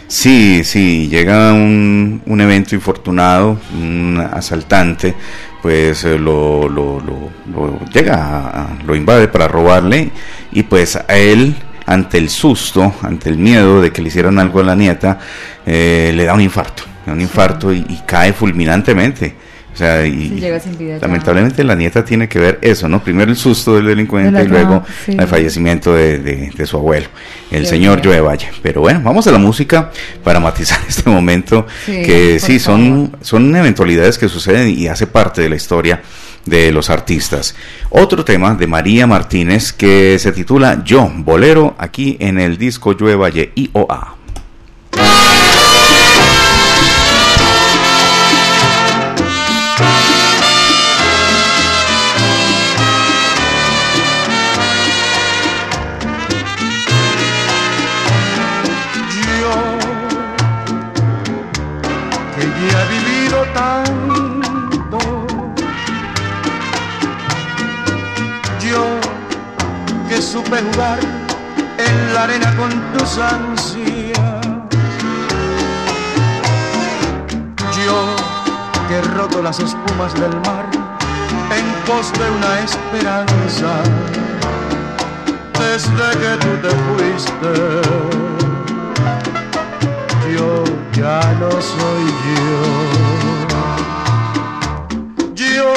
Sí, 0.07 0.63
sí, 0.65 1.09
llega 1.09 1.53
un, 1.53 2.23
un 2.27 2.41
evento 2.41 2.75
infortunado, 2.75 3.59
un 3.75 4.19
asaltante, 4.33 5.15
pues 5.63 6.05
eh, 6.05 6.19
lo, 6.19 6.69
lo, 6.69 7.01
lo- 7.01 7.31
lo 7.53 7.79
llega, 7.93 8.17
a- 8.17 8.69
lo 8.87 8.95
invade 8.95 9.29
para 9.29 9.49
robarle 9.49 10.11
y 10.53 10.63
pues 10.65 10.97
a 10.97 11.07
él, 11.17 11.55
ante 11.87 12.19
el 12.19 12.29
susto, 12.29 12.95
ante 13.03 13.29
el 13.31 13.39
miedo 13.39 13.81
de 13.81 13.91
que 13.91 14.03
le 14.03 14.09
hicieran 14.09 14.39
algo 14.39 14.61
a 14.61 14.65
la 14.65 14.77
nieta, 14.77 15.19
eh, 15.67 16.13
le 16.15 16.25
da 16.25 16.35
un 16.35 16.41
infarto, 16.43 16.85
un 17.07 17.21
infarto 17.21 17.73
y, 17.73 17.79
y 17.89 18.03
cae 18.07 18.33
fulminantemente. 18.33 19.35
O 19.73 19.77
sea, 19.77 20.05
y, 20.07 20.29
vida 20.29 20.59
ya. 20.79 20.99
lamentablemente 21.01 21.65
la 21.65 21.75
nieta 21.75 22.05
tiene 22.05 22.29
que 22.29 22.39
ver 22.39 22.59
eso, 22.61 22.89
¿no? 22.89 23.03
Primero 23.03 23.31
el 23.31 23.37
susto 23.39 23.75
del 23.77 23.87
delincuente 23.87 24.31
De 24.31 24.39
la 24.41 24.45
y 24.45 24.49
luego 24.49 24.85
sí. 25.07 25.17
el 25.19 25.27
fallecimiento 25.27 25.95
de, 25.95 26.19
de- 26.19 26.51
de 26.55 26.67
su 26.67 26.77
abuelo, 26.77 27.07
el 27.51 27.67
señor. 27.67 28.03
Joe 28.05 28.21
Valle. 28.21 28.51
Pero 28.63 28.83
bueno, 28.83 29.01
vamos 29.03 29.27
a 29.27 29.33
la 29.33 29.39
música 29.39 29.91
para 30.23 30.41
matizar 30.41 30.79
este 30.89 31.09
momento, 31.09 31.67
Sí, 31.87 32.03
que 32.03 32.39
sí, 32.39 32.59
son, 32.59 33.17
son 33.23 33.55
eventualidades 33.57 34.19
que 34.19 34.29
suceden 34.29 34.69
y 34.69 34.89
hace 34.89 35.07
parte 35.07 35.41
de 35.41 35.49
la 35.49 35.57
historia 35.57 36.03
de 36.45 36.71
los 36.73 36.91
artistas. 36.91 37.55
Otro 37.91 38.25
tema 38.25 38.55
de 38.55 38.67
María 38.67 39.07
Martínez 39.07 39.73
que 39.73 40.19
se 40.19 40.33
titula 40.33 40.83
Yo, 40.85 41.11
Bolero, 41.17 41.75
aquí 41.79 42.17
en 42.21 42.39
el 42.39 42.59
disco 42.59 42.95
Joe 42.99 43.15
Valle 43.15 43.53
IOA. 43.55 44.17
Supe 70.33 70.63
jugar 70.63 70.99
en 71.77 72.15
la 72.15 72.23
arena 72.23 72.57
con 72.57 72.71
tus 72.95 73.19
ansias, 73.19 74.47
yo 77.77 77.99
que 78.89 78.95
he 78.97 79.03
roto 79.15 79.43
las 79.43 79.59
espumas 79.59 80.15
del 80.15 80.35
mar 80.41 80.65
en 81.55 81.67
pos 81.85 82.11
de 82.15 82.31
una 82.31 82.61
esperanza 82.61 83.73
desde 85.61 86.07
que 86.21 86.33
tú 86.41 86.53
te 86.63 86.73
fuiste. 86.87 87.53
Yo 90.35 90.65
ya 90.95 91.21
no 91.41 91.51
soy 91.51 92.05
yo. 92.33 92.59
Yo, 95.35 95.75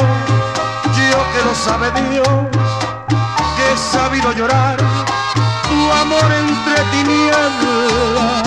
yo 0.98 1.18
que 1.34 1.42
lo 1.44 1.54
sabe 1.54 1.88
Dios, 2.10 2.65
sabido 3.78 4.32
llorar 4.34 4.78
tu 4.78 5.92
amor 5.92 6.32
entre 6.32 6.84
tinieblas. 6.92 8.44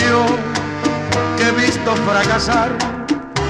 Yo 0.00 0.24
que 1.36 1.48
he 1.48 1.52
visto 1.66 1.94
fracasar 2.08 2.70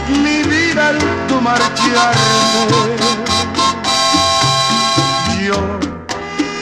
mi 0.08 0.42
vida 0.42 0.88
al 0.88 0.98
tu 1.28 1.40
marcharte 1.40 2.18
yo 5.46 5.60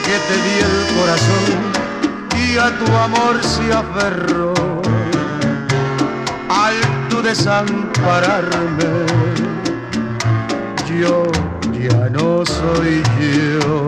que 0.05 0.17
te 0.29 0.37
di 0.45 0.55
el 0.69 0.77
corazón 0.97 1.51
y 2.45 2.59
a 2.59 2.69
tu 2.79 2.97
amor 2.97 3.43
se 3.43 3.73
aferró 3.73 4.55
al 6.49 7.09
tu 7.09 7.23
desampararme 7.23 9.07
yo 10.99 11.25
ya 11.79 12.09
no 12.11 12.45
soy 12.47 13.03
yo. 13.21 13.87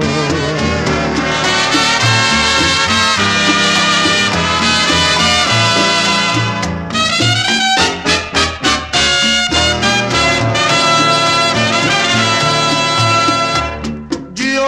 Yo 14.34 14.66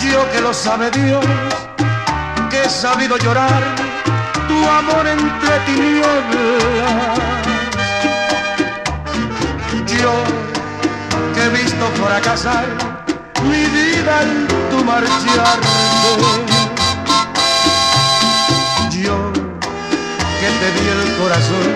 yo 0.00 0.30
que 0.32 0.40
lo 0.40 0.52
sabe 0.52 0.90
Dios 0.90 1.24
que 2.50 2.64
he 2.64 2.68
sabido 2.68 3.16
llorar 3.18 3.62
tu 4.48 4.68
amor 4.68 5.06
entre 5.06 5.58
tinieblas. 5.66 7.18
Yo 10.00 10.35
he 11.46 11.50
visto 11.50 11.86
fracasar 12.02 12.66
mi 13.44 13.64
vida 13.66 14.18
al 14.18 14.48
tu 14.70 14.84
marcharte 14.84 15.68
yo 18.90 19.32
que 20.40 20.48
te 20.60 20.68
di 20.76 20.86
el 20.96 21.02
corazón 21.20 21.72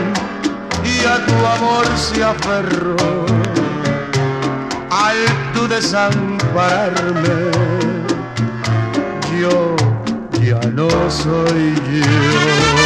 y 0.84 1.04
a 1.04 1.24
tu 1.26 1.36
amor 1.46 1.86
se 1.96 2.24
aferró. 2.24 2.96
Al 4.90 5.18
tu 5.54 5.68
desampararme 5.68 7.38
yo 9.40 9.76
ya 10.42 10.60
no 10.70 10.88
soy 11.10 11.74
yo 11.92 12.79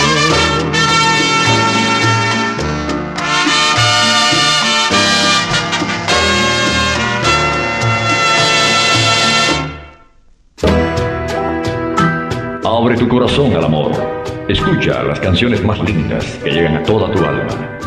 Abre 12.84 12.98
tu 12.98 13.08
corazón 13.08 13.54
al 13.54 13.64
amor. 13.64 13.92
Escucha 14.46 15.02
las 15.04 15.18
canciones 15.18 15.64
más 15.64 15.80
lindas 15.80 16.22
que 16.44 16.50
llegan 16.50 16.76
a 16.76 16.82
toda 16.82 17.10
tu 17.10 17.24
alma. 17.24 17.78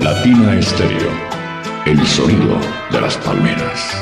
Latina 0.00 0.58
Estéreo. 0.58 1.10
El 1.84 2.06
sonido 2.06 2.56
de 2.90 3.00
las 3.02 3.18
palmeras. 3.18 3.94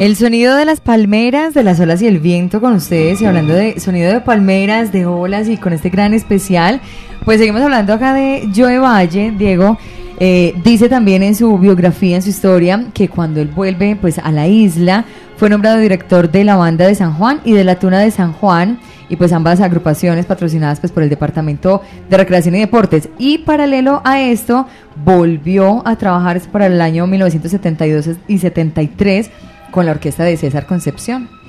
El 0.00 0.16
sonido 0.16 0.56
de 0.56 0.64
las 0.64 0.80
palmeras, 0.80 1.52
de 1.52 1.62
las 1.62 1.78
olas 1.78 2.00
y 2.00 2.06
el 2.06 2.20
viento 2.20 2.62
con 2.62 2.72
ustedes 2.72 3.20
y 3.20 3.26
hablando 3.26 3.52
de 3.52 3.78
sonido 3.80 4.10
de 4.10 4.22
palmeras, 4.22 4.92
de 4.92 5.04
olas 5.04 5.46
y 5.50 5.58
con 5.58 5.74
este 5.74 5.90
gran 5.90 6.14
especial, 6.14 6.80
pues 7.24 7.38
seguimos 7.38 7.62
hablando 7.62 7.92
acá 7.92 8.14
de 8.14 8.48
Joe 8.54 8.78
Valle, 8.78 9.32
Diego. 9.36 9.78
Eh, 10.18 10.54
dice 10.62 10.88
también 10.88 11.22
en 11.22 11.34
su 11.34 11.58
biografía, 11.58 12.16
en 12.16 12.22
su 12.22 12.28
historia, 12.28 12.86
que 12.92 13.08
cuando 13.08 13.40
él 13.40 13.48
vuelve 13.48 13.96
pues 13.96 14.18
a 14.18 14.30
la 14.30 14.46
isla, 14.46 15.04
fue 15.36 15.48
nombrado 15.48 15.78
director 15.78 16.30
de 16.30 16.44
la 16.44 16.56
banda 16.56 16.86
de 16.86 16.94
San 16.94 17.14
Juan 17.14 17.40
y 17.44 17.52
de 17.52 17.64
la 17.64 17.78
Tuna 17.78 18.00
de 18.00 18.10
San 18.10 18.34
Juan 18.34 18.78
y 19.08 19.16
pues 19.16 19.32
ambas 19.32 19.60
agrupaciones 19.60 20.26
patrocinadas 20.26 20.78
pues 20.78 20.92
por 20.92 21.02
el 21.02 21.08
Departamento 21.08 21.80
de 22.08 22.16
Recreación 22.16 22.54
y 22.56 22.60
Deportes. 22.60 23.08
Y 23.18 23.38
paralelo 23.38 24.02
a 24.04 24.20
esto, 24.20 24.66
volvió 25.04 25.82
a 25.86 25.96
trabajar 25.96 26.40
para 26.52 26.66
el 26.66 26.80
año 26.80 27.06
1972 27.06 28.16
y 28.28 28.38
73 28.38 29.30
con 29.70 29.86
la 29.86 29.92
orquesta 29.92 30.24
de 30.24 30.36
César 30.36 30.66
Concepción. 30.66 31.39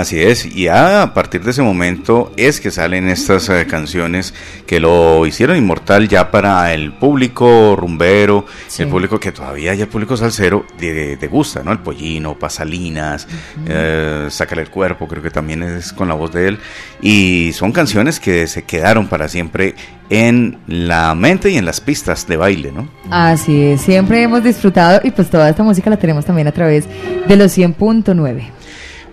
Así 0.00 0.18
es, 0.18 0.46
y 0.46 0.66
a 0.66 1.12
partir 1.12 1.44
de 1.44 1.50
ese 1.50 1.60
momento 1.60 2.32
es 2.38 2.58
que 2.58 2.70
salen 2.70 3.10
estas 3.10 3.50
eh, 3.50 3.66
canciones 3.68 4.32
que 4.66 4.80
lo 4.80 5.26
hicieron 5.26 5.58
inmortal 5.58 6.08
ya 6.08 6.30
para 6.30 6.72
el 6.72 6.92
público 6.94 7.76
rumbero, 7.76 8.46
el 8.78 8.88
público 8.88 9.20
que 9.20 9.30
todavía 9.30 9.72
hay 9.72 9.82
el 9.82 9.88
público 9.88 10.16
salsero 10.16 10.64
de, 10.78 11.28
gusta, 11.30 11.62
¿no? 11.62 11.70
El 11.70 11.80
pollino, 11.80 12.38
Pasalinas, 12.38 13.28
eh, 13.66 14.28
Sácale 14.30 14.62
el 14.62 14.70
cuerpo, 14.70 15.06
creo 15.06 15.22
que 15.22 15.30
también 15.30 15.62
es 15.62 15.92
con 15.92 16.08
la 16.08 16.14
voz 16.14 16.32
de 16.32 16.48
él. 16.48 16.58
Y 17.02 17.52
son 17.52 17.70
canciones 17.70 18.18
que 18.20 18.46
se 18.46 18.62
quedaron 18.62 19.06
para 19.06 19.28
siempre 19.28 19.74
en 20.08 20.60
la 20.66 21.14
mente 21.14 21.50
y 21.50 21.58
en 21.58 21.66
las 21.66 21.82
pistas 21.82 22.26
de 22.26 22.38
baile, 22.38 22.72
¿no? 22.72 22.88
Así 23.10 23.64
es, 23.64 23.82
siempre 23.82 24.22
hemos 24.22 24.42
disfrutado 24.42 25.02
y 25.04 25.10
pues 25.10 25.28
toda 25.28 25.50
esta 25.50 25.62
música 25.62 25.90
la 25.90 25.98
tenemos 25.98 26.24
también 26.24 26.48
a 26.48 26.52
través 26.52 26.86
de 27.28 27.36
los 27.36 27.56
100.9. 27.56 28.60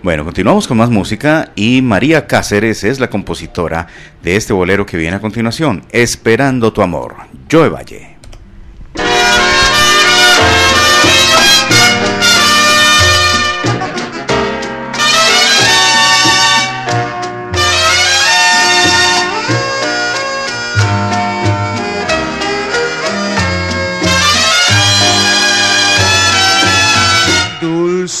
Bueno, 0.00 0.24
continuamos 0.24 0.68
con 0.68 0.76
más 0.76 0.90
música 0.90 1.50
y 1.56 1.82
María 1.82 2.28
Cáceres 2.28 2.84
es 2.84 3.00
la 3.00 3.10
compositora 3.10 3.88
de 4.22 4.36
este 4.36 4.52
bolero 4.52 4.86
que 4.86 4.96
viene 4.96 5.16
a 5.16 5.20
continuación, 5.20 5.82
Esperando 5.90 6.72
tu 6.72 6.82
amor, 6.82 7.16
Joe 7.50 7.68
Valle. 7.68 8.07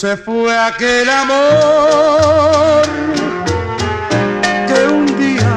Se 0.00 0.16
fue 0.16 0.56
aquel 0.56 1.10
amor 1.10 2.82
que 4.68 4.86
un 4.86 5.06
día 5.18 5.54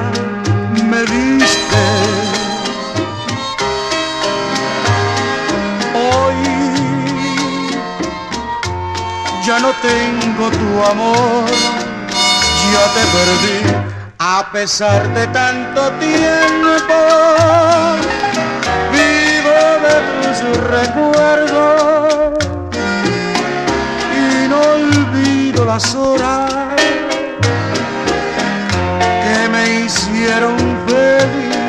me 0.89 1.02
diste. 1.02 1.84
Hoy 5.94 6.39
ya 9.46 9.60
no 9.60 9.72
tengo 9.89 10.50
tu 10.50 10.86
amor, 10.92 11.52
ya 12.74 12.84
te 12.96 13.04
perdí 13.16 13.60
a 14.18 14.50
pesar 14.52 15.08
de 15.14 15.28
tanto 15.28 15.92
tiempo. 16.00 16.98
Vivo 18.92 19.60
de 19.86 19.96
tus 20.18 20.58
recuerdos 20.68 22.01
las 25.74 25.95
horas 25.95 26.51
que 29.24 29.49
me 29.53 29.63
hicieron 29.86 30.57
feliz. 30.86 31.61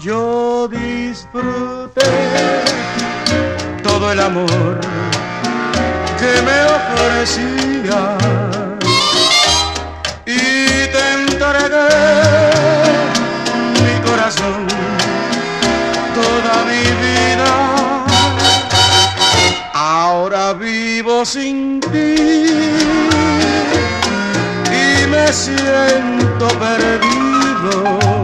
Yo 0.00 0.66
disfruté 0.68 2.12
todo 3.82 4.12
el 4.12 4.20
amor 4.20 4.80
que 6.20 6.32
me 6.48 6.58
ofrecía 6.78 8.00
sin 21.24 21.78
ti 21.78 22.16
y 24.70 25.06
me 25.08 25.32
siento 25.32 26.48
perdido. 26.58 28.21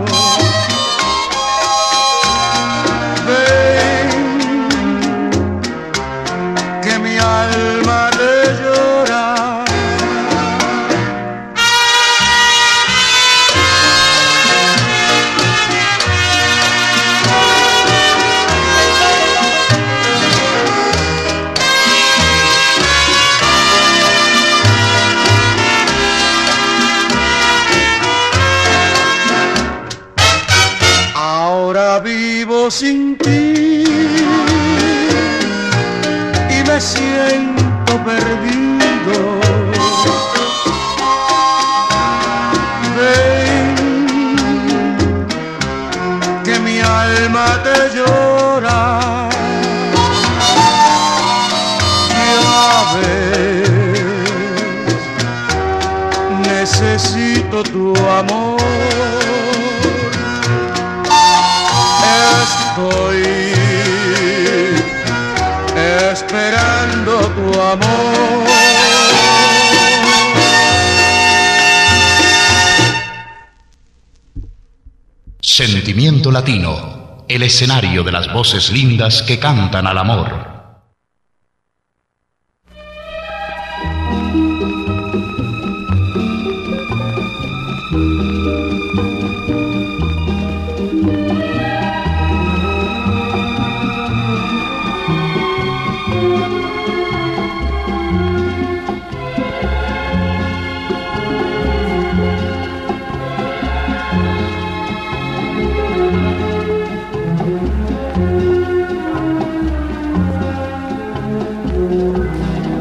Sentimiento 75.79 76.33
Latino, 76.33 77.25
el 77.29 77.45
escenario 77.45 78.03
de 78.03 78.11
las 78.11 78.33
voces 78.33 78.73
lindas 78.73 79.23
que 79.23 79.39
cantan 79.39 79.87
al 79.87 79.99
amor. 79.99 80.48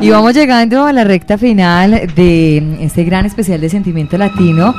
Y 0.08 0.10
vamos 0.10 0.34
llegando 0.34 0.86
a 0.86 0.93
la 0.93 1.03
recta 1.03 1.38
final 1.38 2.08
de 2.16 2.78
este 2.80 3.03
gran 3.03 3.26
especial 3.26 3.60
de 3.60 3.68
Sentimiento 3.68 4.18
Latino. 4.18 4.74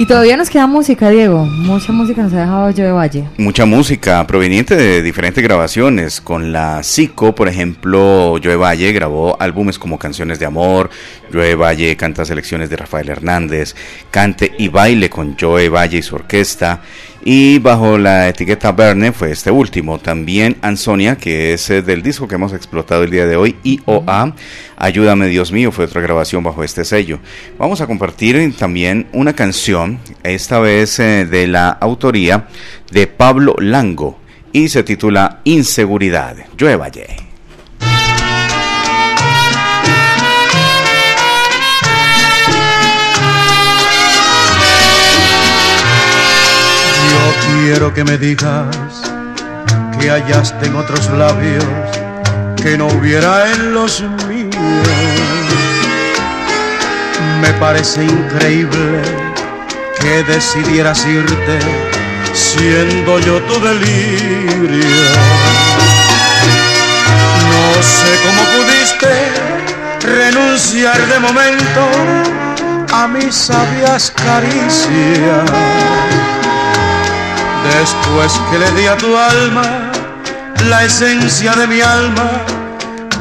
Y 0.00 0.06
todavía 0.06 0.36
nos 0.36 0.50
queda 0.50 0.66
música, 0.66 1.08
Diego. 1.08 1.44
Mucha 1.44 1.92
música 1.92 2.20
nos 2.20 2.32
ha 2.32 2.40
dejado 2.40 2.72
Joe 2.76 2.90
Valle. 2.90 3.28
Mucha 3.38 3.64
música 3.64 4.26
proveniente 4.26 4.74
de 4.74 5.00
diferentes 5.00 5.44
grabaciones. 5.44 6.20
Con 6.20 6.50
la 6.50 6.82
Zico, 6.82 7.32
por 7.32 7.46
ejemplo, 7.46 8.40
Joe 8.42 8.56
Valle 8.56 8.90
grabó 8.90 9.36
álbumes 9.40 9.78
como 9.78 10.00
Canciones 10.00 10.40
de 10.40 10.46
Amor. 10.46 10.90
Joe 11.32 11.54
Valle 11.54 11.96
canta 11.96 12.24
selecciones 12.24 12.68
de 12.70 12.76
Rafael 12.76 13.08
Hernández. 13.08 13.74
Cante 14.10 14.52
y 14.58 14.68
baile 14.68 15.08
con 15.08 15.36
Joe 15.38 15.68
Valle 15.68 15.98
y 15.98 16.02
su 16.02 16.14
orquesta. 16.14 16.82
Y 17.24 17.60
bajo 17.60 17.98
la 17.98 18.28
etiqueta 18.28 18.72
Verne 18.72 19.12
fue 19.12 19.30
este 19.30 19.50
último. 19.50 19.98
También 19.98 20.56
Ansonia, 20.60 21.16
que 21.16 21.52
es 21.52 21.70
eh, 21.70 21.80
del 21.80 22.02
disco 22.02 22.26
que 22.26 22.34
hemos 22.34 22.52
explotado 22.52 23.04
el 23.04 23.10
día 23.10 23.26
de 23.26 23.36
hoy, 23.36 23.56
IOA. 23.62 24.34
Ayúdame 24.76 25.28
Dios 25.28 25.52
mío, 25.52 25.70
fue 25.70 25.84
otra 25.84 26.00
grabación 26.00 26.42
bajo 26.42 26.64
este 26.64 26.84
sello. 26.84 27.20
Vamos 27.58 27.80
a 27.80 27.86
compartir 27.86 28.54
también 28.56 29.06
una 29.12 29.34
canción, 29.34 30.00
esta 30.24 30.58
vez 30.58 30.98
eh, 30.98 31.26
de 31.26 31.46
la 31.46 31.68
autoría 31.70 32.48
de 32.90 33.06
Pablo 33.06 33.54
Lango 33.58 34.18
y 34.52 34.68
se 34.68 34.82
titula 34.82 35.40
Inseguridad. 35.44 36.36
Joe 36.58 36.76
Valle. 36.76 37.31
Quiero 47.64 47.94
que 47.94 48.02
me 48.02 48.18
digas 48.18 49.02
que 49.98 50.10
hallaste 50.10 50.66
en 50.66 50.74
otros 50.74 51.08
labios 51.10 51.64
que 52.60 52.76
no 52.76 52.88
hubiera 52.88 53.52
en 53.52 53.72
los 53.72 54.02
míos. 54.28 54.56
Me 57.40 57.52
parece 57.60 58.02
increíble 58.04 59.02
que 60.00 60.24
decidieras 60.24 61.06
irte 61.06 61.60
siendo 62.32 63.20
yo 63.20 63.40
tu 63.42 63.60
delirio. 63.60 65.12
No 67.52 67.82
sé 67.82 68.10
cómo 68.24 68.42
pudiste 68.56 69.12
renunciar 70.00 71.00
de 71.06 71.20
momento 71.20 71.82
a 72.92 73.06
mis 73.06 73.32
sabias 73.34 74.10
caricias. 74.10 75.50
Después 77.64 78.40
que 78.50 78.58
le 78.58 78.70
di 78.72 78.86
a 78.86 78.96
tu 78.96 79.16
alma 79.16 79.90
la 80.68 80.84
esencia 80.84 81.52
de 81.52 81.66
mi 81.66 81.80
alma 81.80 82.30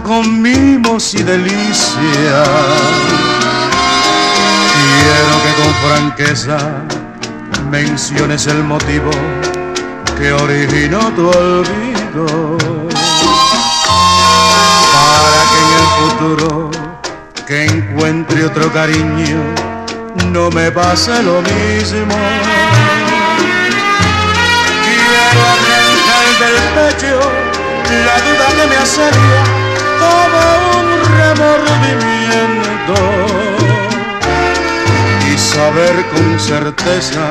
con 0.03 0.41
mimos 0.41 1.13
y 1.13 1.23
delicia. 1.23 2.43
Quiero 4.73 5.33
que 5.43 5.51
con 5.61 5.73
franqueza 5.85 6.57
menciones 7.69 8.47
el 8.47 8.63
motivo 8.63 9.11
que 10.17 10.33
originó 10.33 10.99
tu 11.15 11.29
olvido. 11.29 12.57
Para 14.93 15.41
que 15.49 15.57
en 15.65 15.71
el 15.79 15.87
futuro 15.99 16.71
que 17.47 17.65
encuentre 17.65 18.45
otro 18.45 18.71
cariño 18.71 19.39
no 20.31 20.49
me 20.49 20.71
pase 20.71 21.23
lo 21.23 21.41
mismo. 21.41 22.15
Del 26.41 26.57
pecho 26.75 27.17
la 28.07 28.17
duda 28.25 28.47
que 28.57 28.65
me 28.71 28.77
asedia 28.77 29.41
como 30.01 30.41
un 30.79 30.87
remordimiento 31.19 32.97
y 35.29 35.31
saber 35.37 35.95
con 36.13 36.27
certeza 36.39 37.25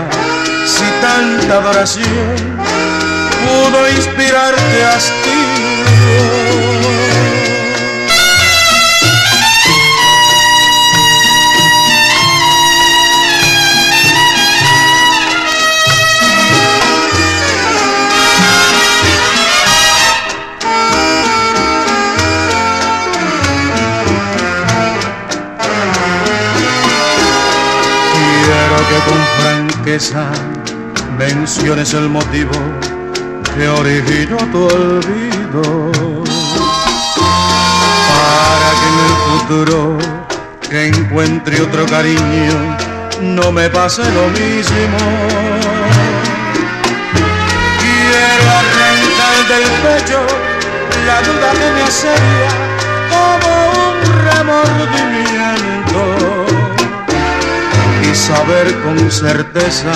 si 0.64 0.86
tanta 1.00 1.52
adoración 1.58 2.36
pudo 3.42 3.78
inspirarte 3.90 4.84
hastío. 4.84 6.80
Que 28.91 28.99
con 29.09 29.20
franqueza 29.41 30.24
menciones 31.16 31.95
el 31.95 32.09
motivo 32.09 32.59
que 33.55 33.68
originó 33.68 34.36
tu 34.53 34.64
olvido. 34.66 35.62
Para 38.11 38.70
que 38.78 38.86
en 38.93 38.99
el 39.07 39.14
futuro 39.26 39.99
que 40.68 40.88
encuentre 40.88 41.61
otro 41.62 41.86
cariño 41.86 42.57
no 43.20 43.53
me 43.53 43.68
pase 43.70 44.03
lo 44.03 44.26
mismo. 44.38 44.99
Quiero 47.82 48.47
arrancar 48.61 49.36
del 49.53 49.66
pecho 49.84 50.20
la 51.07 51.22
duda 51.22 51.51
que 51.53 51.68
me 51.74 51.82
asedia 51.82 52.51
como 53.11 53.51
un 53.86 53.97
remordimiento 54.26 55.39
y 58.11 58.14
saber 58.14 58.74
con 58.82 59.11
certeza 59.11 59.92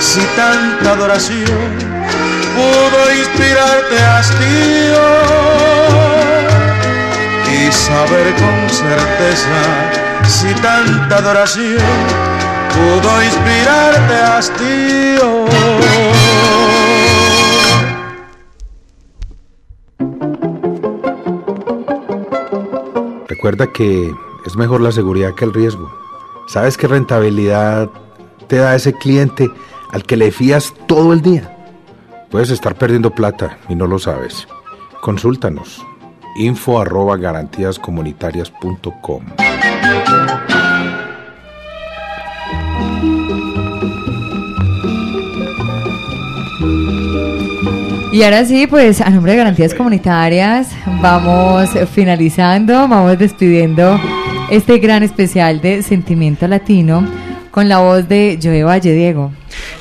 si 0.00 0.20
tanta 0.36 0.92
adoración 0.92 1.70
pudo 2.56 3.12
inspirarte 3.18 3.98
hastío 4.02 5.02
y 7.52 7.72
saber 7.72 8.34
con 8.34 8.70
certeza 8.70 9.62
si 10.26 10.54
tanta 10.62 11.18
adoración 11.18 11.82
pudo 12.74 13.22
inspirarte 13.22 14.14
hastío. 14.14 15.44
Recuerda 23.28 23.66
que 23.72 24.10
es 24.46 24.56
mejor 24.56 24.80
la 24.80 24.92
seguridad 24.92 25.34
que 25.34 25.44
el 25.44 25.52
riesgo. 25.52 26.03
¿Sabes 26.46 26.76
qué 26.76 26.86
rentabilidad 26.86 27.88
te 28.48 28.56
da 28.56 28.74
ese 28.74 28.92
cliente 28.92 29.50
al 29.90 30.04
que 30.04 30.16
le 30.16 30.30
fías 30.30 30.74
todo 30.86 31.12
el 31.12 31.22
día? 31.22 31.50
Puedes 32.30 32.50
estar 32.50 32.74
perdiendo 32.74 33.10
plata 33.10 33.58
y 33.68 33.74
no 33.74 33.86
lo 33.86 33.98
sabes. 33.98 34.46
Consúltanos. 35.00 35.84
info 36.36 36.80
arroba 36.80 37.16
garantíascomunitarias.com 37.16 39.22
Y 48.12 48.22
ahora 48.22 48.44
sí, 48.44 48.68
pues 48.68 49.00
a 49.00 49.10
nombre 49.10 49.32
de 49.32 49.38
Garantías 49.38 49.74
Comunitarias, 49.74 50.68
vamos 51.02 51.70
finalizando, 51.92 52.86
vamos 52.86 53.18
despidiendo 53.18 53.98
este 54.50 54.78
gran 54.78 55.02
especial 55.02 55.60
de 55.60 55.82
Sentimiento 55.82 56.46
Latino 56.46 57.06
con 57.50 57.68
la 57.68 57.78
voz 57.78 58.08
de 58.08 58.38
Joe 58.42 58.62
Valle 58.62 58.92
Diego. 58.92 59.32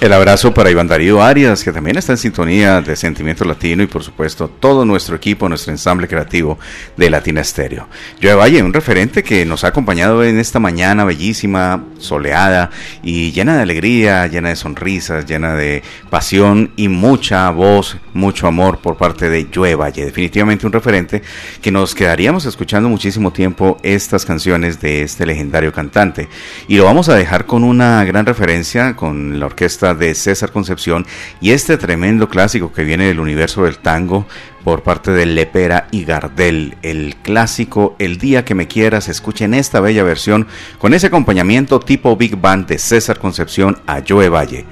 El 0.02 0.12
abrazo 0.12 0.54
para 0.54 0.70
Iván 0.70 0.88
Darío 0.88 1.24
Arias, 1.24 1.64
que 1.64 1.72
también 1.72 1.98
está 1.98 2.12
en 2.12 2.18
sintonía 2.18 2.82
de 2.82 2.96
Sentimiento 2.96 3.46
Latino 3.46 3.84
y 3.84 3.88
por 3.88 4.04
supuesto 4.04 4.50
todo 4.50 4.84
nuestro 4.84 5.16
equipo, 5.16 5.48
nuestro 5.48 5.72
ensamble 5.72 6.10
creativo 6.10 6.60
de 6.98 7.10
Latina 7.10 7.40
Estéreo. 7.40 7.88
Joe 8.22 8.34
Valle, 8.34 8.62
un 8.62 8.74
referente 8.74 9.24
que 9.24 9.46
nos 9.46 9.64
ha 9.64 9.68
acompañado 9.68 10.24
en 10.24 10.40
esta 10.40 10.60
mañana 10.60 11.06
bellísima, 11.06 11.86
soleada 12.00 12.70
y 13.02 13.32
llena 13.32 13.56
de 13.56 13.64
alegría, 13.64 14.28
llena 14.28 14.50
de 14.50 14.58
sonrisas, 14.58 15.26
llena 15.26 15.56
de 15.56 15.84
pasión 16.10 16.72
y 16.76 16.90
mucha 16.90 17.50
voz, 17.52 17.98
mucho 18.14 18.48
amor 18.48 18.80
por 18.80 18.98
parte 18.98 19.30
de 19.30 19.48
Joe 19.54 19.76
Valle. 19.76 20.04
Definitivamente 20.04 20.66
un 20.66 20.74
referente 20.74 21.22
que 21.62 21.72
nos 21.72 21.96
quedaríamos 21.96 22.46
escuchando 22.46 22.90
muchísimo 22.90 23.32
tiempo 23.32 23.78
estas 23.84 24.26
canciones 24.26 24.82
de 24.82 25.04
este 25.04 25.26
legendario 25.26 25.72
cantante. 25.72 26.28
Y 26.68 26.76
lo 26.76 26.84
vamos 26.84 27.08
a 27.08 27.16
dejar 27.16 27.46
con 27.46 27.64
una 27.64 28.04
gran 28.04 28.26
referencia 28.26 28.98
con 28.98 29.40
la 29.40 29.46
orquesta 29.46 29.93
de 29.96 30.16
César 30.16 30.52
Concepción 30.52 31.06
y 31.42 31.52
este 31.52 31.78
tremendo 31.78 32.30
clásico 32.30 32.72
que 32.72 32.84
viene 32.84 33.06
del 33.06 33.20
universo 33.20 33.64
del 33.64 33.78
tango 33.78 34.26
por 34.64 34.84
parte 34.84 35.12
de 35.12 35.26
Lepera 35.26 35.88
y 35.92 36.06
Gardel. 36.06 36.76
El 36.82 37.16
clásico 37.22 37.96
El 38.00 38.18
día 38.18 38.46
que 38.46 38.56
me 38.56 38.68
quieras, 38.68 39.10
escuchen 39.10 39.54
esta 39.54 39.80
bella 39.80 40.04
versión 40.04 40.48
con 40.78 40.94
ese 40.94 41.08
acompañamiento 41.08 41.80
tipo 41.80 42.16
Big 42.16 42.36
Band 42.36 42.68
de 42.68 42.78
César 42.78 43.20
Concepción 43.20 43.78
a 43.88 44.02
Joe 44.08 44.30
Valle. 44.30 44.66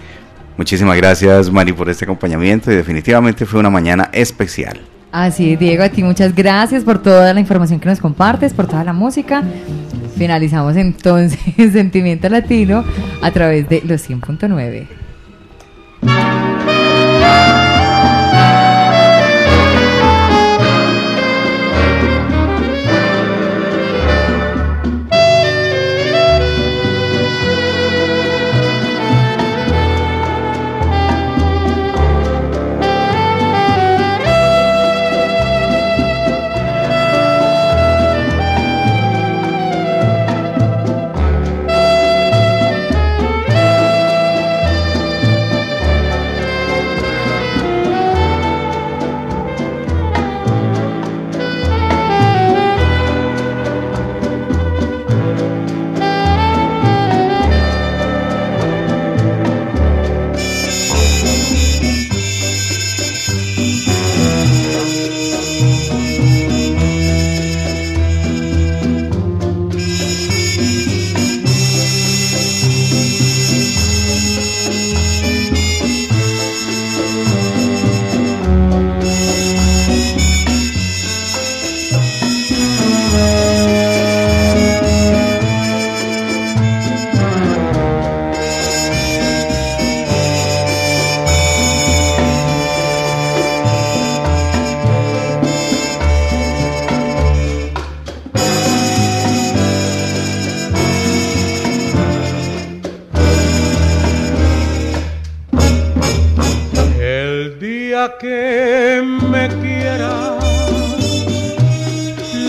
Muchísimas 0.57 0.97
gracias 0.97 1.51
Mari 1.51 1.73
por 1.73 1.89
este 1.89 2.05
acompañamiento 2.05 2.71
y 2.71 2.75
definitivamente 2.75 3.45
fue 3.45 3.59
una 3.59 3.69
mañana 3.69 4.09
especial. 4.13 4.79
Así, 5.11 5.57
Diego, 5.57 5.83
a 5.83 5.89
ti 5.89 6.03
muchas 6.03 6.33
gracias 6.33 6.85
por 6.85 7.01
toda 7.01 7.33
la 7.33 7.39
información 7.41 7.81
que 7.81 7.89
nos 7.89 7.99
compartes, 7.99 8.53
por 8.53 8.67
toda 8.67 8.83
la 8.83 8.93
música. 8.93 9.43
Finalizamos 10.17 10.77
entonces 10.77 11.39
Sentimiento 11.73 12.29
Latino 12.29 12.85
a 13.21 13.31
través 13.31 13.67
de 13.67 13.81
los 13.83 14.09
100.9. 14.09 15.00
Thank 16.03 17.55
you. 17.55 17.60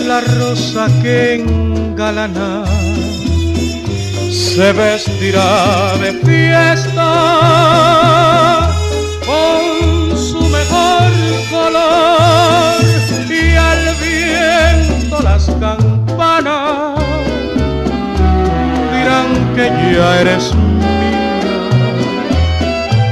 La 0.07 0.21
rosa 0.39 0.87
que 1.01 1.35
engalana 1.35 2.65
se 4.31 4.71
vestirá 4.73 5.95
de 6.03 6.11
fiesta 6.27 7.09
con 9.25 10.17
su 10.17 10.41
mejor 10.57 11.11
color 11.49 12.77
y 13.41 13.55
al 13.55 13.83
viento 14.05 15.21
las 15.23 15.45
campanas 15.59 16.99
dirán 18.93 19.29
que 19.55 19.65
ya 19.95 20.21
eres 20.21 20.53
mía 20.53 21.63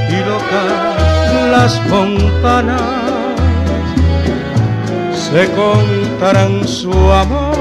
y 0.08 0.18
locas 0.28 1.50
las 1.50 1.80
fontanas 1.88 3.01
se 5.32 5.50
contarán 5.52 6.68
su 6.68 6.92
amor. 6.92 7.56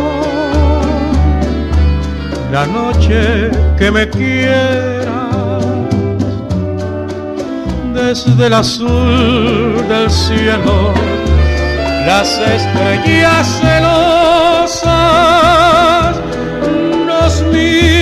La 2.52 2.66
noche 2.66 3.50
que 3.78 3.90
me 3.90 4.10
quieras, 4.10 5.64
desde 7.94 8.48
el 8.48 8.54
azul 8.54 9.88
del 9.88 10.12
cielo, 10.12 10.94
las 12.06 12.40
estrellas 12.40 13.48
celosas 13.62 14.92
nos 17.08 17.42
mirarán 17.54 18.01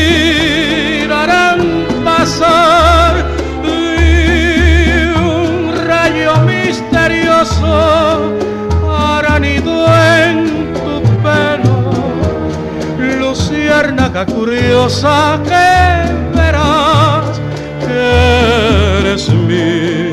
luciérnaga 14.19 14.25
curiosa 14.25 15.41
que 15.43 16.37
verás 16.37 17.39
eres 17.87 19.29
mi 19.29 20.11